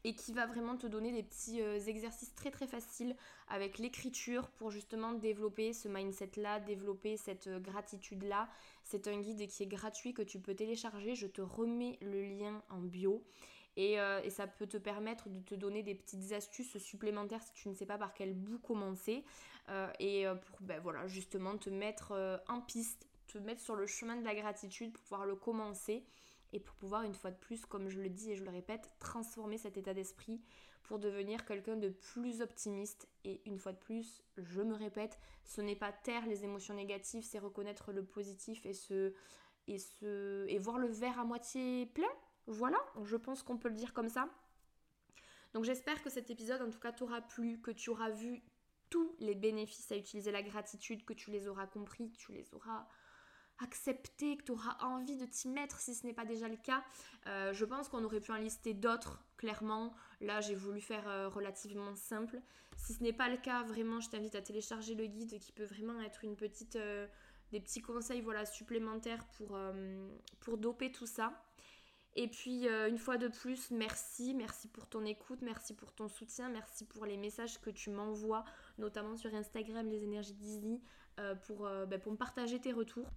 et 0.04 0.14
qui 0.14 0.32
va 0.32 0.46
vraiment 0.46 0.76
te 0.76 0.86
donner 0.86 1.12
des 1.12 1.22
petits 1.22 1.60
euh, 1.60 1.78
exercices 1.80 2.34
très 2.34 2.50
très 2.50 2.66
faciles 2.66 3.16
avec 3.48 3.78
l'écriture 3.78 4.48
pour 4.50 4.70
justement 4.70 5.12
développer 5.12 5.72
ce 5.72 5.88
mindset-là, 5.88 6.60
développer 6.60 7.16
cette 7.16 7.48
euh, 7.48 7.58
gratitude-là. 7.58 8.48
C'est 8.84 9.08
un 9.08 9.18
guide 9.20 9.46
qui 9.48 9.62
est 9.62 9.66
gratuit 9.66 10.14
que 10.14 10.22
tu 10.22 10.38
peux 10.38 10.54
télécharger, 10.54 11.14
je 11.14 11.26
te 11.26 11.42
remets 11.42 11.98
le 12.00 12.22
lien 12.22 12.62
en 12.70 12.80
bio. 12.80 13.24
Et, 13.76 14.00
euh, 14.00 14.20
et, 14.24 14.30
ça 14.30 14.48
peut 14.48 14.66
te 14.66 14.76
permettre 14.76 15.28
de 15.28 15.38
te 15.38 15.54
donner 15.54 15.84
des 15.84 15.94
petites 15.94 16.32
astuces 16.32 16.78
supplémentaires 16.78 17.42
si 17.42 17.52
tu 17.52 17.68
ne 17.68 17.74
sais 17.74 17.86
pas 17.86 17.96
par 17.96 18.12
quel 18.12 18.34
bout 18.34 18.58
commencer. 18.58 19.24
et 20.00 20.24
pour 20.46 20.62
ben, 20.62 20.80
voilà, 20.80 21.06
justement 21.06 21.56
te 21.56 21.70
mettre 21.70 22.42
en 22.48 22.60
piste, 22.60 23.06
te 23.28 23.38
mettre 23.38 23.60
sur 23.60 23.76
le 23.76 23.86
chemin 23.86 24.16
de 24.16 24.24
la 24.24 24.34
gratitude 24.34 24.92
pour 24.92 25.02
pouvoir 25.04 25.26
le 25.26 25.36
commencer 25.36 26.04
et 26.52 26.60
pour 26.60 26.74
pouvoir 26.76 27.02
une 27.02 27.14
fois 27.14 27.30
de 27.30 27.36
plus, 27.36 27.66
comme 27.66 27.88
je 27.88 28.00
le 28.00 28.08
dis 28.08 28.32
et 28.32 28.36
je 28.36 28.44
le 28.44 28.50
répète, 28.50 28.90
transformer 28.98 29.58
cet 29.58 29.76
état 29.76 29.94
d'esprit 29.94 30.40
pour 30.82 30.98
devenir 30.98 31.44
quelqu'un 31.44 31.76
de 31.76 31.90
plus 31.90 32.40
optimiste. 32.40 33.08
Et 33.24 33.42
une 33.46 33.58
fois 33.58 33.72
de 33.72 33.78
plus, 33.78 34.22
je 34.38 34.62
me 34.62 34.74
répète, 34.74 35.18
ce 35.44 35.60
n'est 35.60 35.76
pas 35.76 35.92
taire 35.92 36.26
les 36.26 36.44
émotions 36.44 36.74
négatives, 36.74 37.24
c'est 37.24 37.38
reconnaître 37.38 37.92
le 37.92 38.04
positif 38.04 38.64
et, 38.64 38.72
se, 38.72 39.12
et, 39.66 40.58
voir 40.58 40.78
le 40.78 40.88
verre 40.88 41.18
à 41.18 41.24
moitié 41.24 41.86
plein. 41.86 42.08
Voilà, 42.46 42.78
je 43.04 43.16
pense 43.16 43.42
qu'on 43.42 43.58
peut 43.58 43.68
le 43.68 43.74
dire 43.74 43.92
comme 43.92 44.08
ça. 44.08 44.28
Donc 45.52 45.64
j'espère 45.64 46.02
que 46.02 46.10
cet 46.10 46.30
épisode 46.30 46.62
en 46.62 46.70
tout 46.70 46.78
cas 46.78 46.92
t'aura 46.92 47.20
plu, 47.20 47.60
que 47.60 47.70
tu 47.70 47.90
auras 47.90 48.10
vu 48.10 48.42
tous 48.90 49.14
les 49.18 49.34
bénéfices 49.34 49.92
à 49.92 49.96
utiliser 49.96 50.30
la 50.30 50.42
gratitude, 50.42 51.04
que 51.04 51.12
tu 51.12 51.30
les 51.30 51.48
auras 51.48 51.66
compris, 51.66 52.10
tu 52.12 52.32
les 52.32 52.54
auras 52.54 52.86
accepter, 53.60 54.36
que 54.36 54.44
tu 54.44 54.52
auras 54.52 54.76
envie 54.80 55.16
de 55.16 55.24
t'y 55.24 55.48
mettre 55.48 55.78
si 55.80 55.94
ce 55.94 56.06
n'est 56.06 56.12
pas 56.12 56.24
déjà 56.24 56.48
le 56.48 56.56
cas. 56.56 56.84
Euh, 57.26 57.52
je 57.52 57.64
pense 57.64 57.88
qu'on 57.88 58.04
aurait 58.04 58.20
pu 58.20 58.32
en 58.32 58.36
lister 58.36 58.74
d'autres, 58.74 59.22
clairement. 59.36 59.94
Là, 60.20 60.40
j'ai 60.40 60.54
voulu 60.54 60.80
faire 60.80 61.08
euh, 61.08 61.28
relativement 61.28 61.94
simple. 61.94 62.40
Si 62.76 62.94
ce 62.94 63.02
n'est 63.02 63.12
pas 63.12 63.28
le 63.28 63.36
cas, 63.36 63.62
vraiment, 63.64 64.00
je 64.00 64.10
t'invite 64.10 64.34
à 64.34 64.42
télécharger 64.42 64.94
le 64.94 65.06
guide 65.06 65.38
qui 65.38 65.52
peut 65.52 65.64
vraiment 65.64 66.00
être 66.02 66.24
une 66.24 66.36
petite, 66.36 66.76
euh, 66.76 67.06
des 67.52 67.60
petits 67.60 67.82
conseils 67.82 68.20
voilà, 68.20 68.46
supplémentaires 68.46 69.24
pour, 69.36 70.58
doper 70.58 70.92
tout 70.92 71.06
ça. 71.06 71.32
Et 72.14 72.26
puis, 72.26 72.66
une 72.66 72.98
fois 72.98 73.16
de 73.16 73.28
plus, 73.28 73.70
merci. 73.70 74.34
Merci 74.34 74.66
pour 74.68 74.86
ton 74.88 75.04
écoute, 75.04 75.40
merci 75.40 75.72
pour 75.72 75.92
ton 75.92 76.08
soutien, 76.08 76.48
merci 76.48 76.84
pour 76.84 77.06
les 77.06 77.16
messages 77.16 77.60
que 77.60 77.70
tu 77.70 77.90
m'envoies, 77.90 78.44
notamment 78.76 79.16
sur 79.16 79.32
Instagram, 79.34 79.88
les 79.88 80.02
énergies 80.02 80.34
d'Izzy, 80.34 80.80
pour, 81.46 81.68
ben, 81.86 82.00
pour 82.00 82.10
me 82.10 82.16
partager 82.16 82.60
tes 82.60 82.72
retours. 82.72 83.08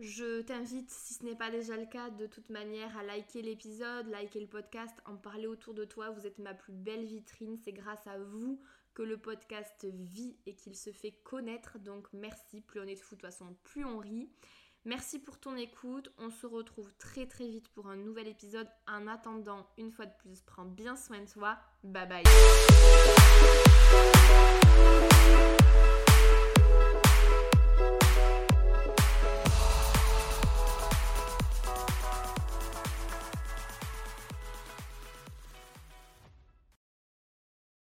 Je 0.00 0.42
t'invite, 0.42 0.90
si 0.90 1.14
ce 1.14 1.24
n'est 1.24 1.36
pas 1.36 1.50
déjà 1.50 1.76
le 1.76 1.86
cas, 1.86 2.10
de 2.10 2.26
toute 2.26 2.50
manière, 2.50 2.96
à 2.98 3.04
liker 3.04 3.42
l'épisode, 3.42 4.08
liker 4.08 4.40
le 4.40 4.48
podcast, 4.48 4.94
en 5.06 5.16
parler 5.16 5.46
autour 5.46 5.72
de 5.72 5.84
toi. 5.84 6.10
Vous 6.10 6.26
êtes 6.26 6.38
ma 6.38 6.52
plus 6.52 6.72
belle 6.72 7.04
vitrine. 7.04 7.56
C'est 7.62 7.72
grâce 7.72 8.06
à 8.06 8.18
vous 8.18 8.60
que 8.94 9.02
le 9.02 9.16
podcast 9.16 9.86
vit 9.92 10.36
et 10.46 10.54
qu'il 10.54 10.76
se 10.76 10.90
fait 10.90 11.12
connaître. 11.24 11.78
Donc 11.78 12.08
merci. 12.12 12.60
Plus 12.60 12.80
on 12.80 12.84
est 12.84 12.96
de 12.96 13.00
fou, 13.00 13.14
de 13.14 13.20
toute 13.20 13.30
façon, 13.30 13.56
plus 13.62 13.84
on 13.84 13.98
rit. 13.98 14.30
Merci 14.84 15.18
pour 15.18 15.38
ton 15.38 15.56
écoute. 15.56 16.12
On 16.18 16.30
se 16.30 16.46
retrouve 16.46 16.92
très 16.98 17.26
très 17.26 17.46
vite 17.46 17.68
pour 17.68 17.86
un 17.86 17.96
nouvel 17.96 18.28
épisode. 18.28 18.68
En 18.86 19.06
attendant, 19.06 19.66
une 19.78 19.90
fois 19.90 20.06
de 20.06 20.12
plus, 20.18 20.42
prends 20.42 20.66
bien 20.66 20.96
soin 20.96 21.20
de 21.20 21.30
toi. 21.30 21.56
Bye 21.84 22.08
bye. 22.08 22.24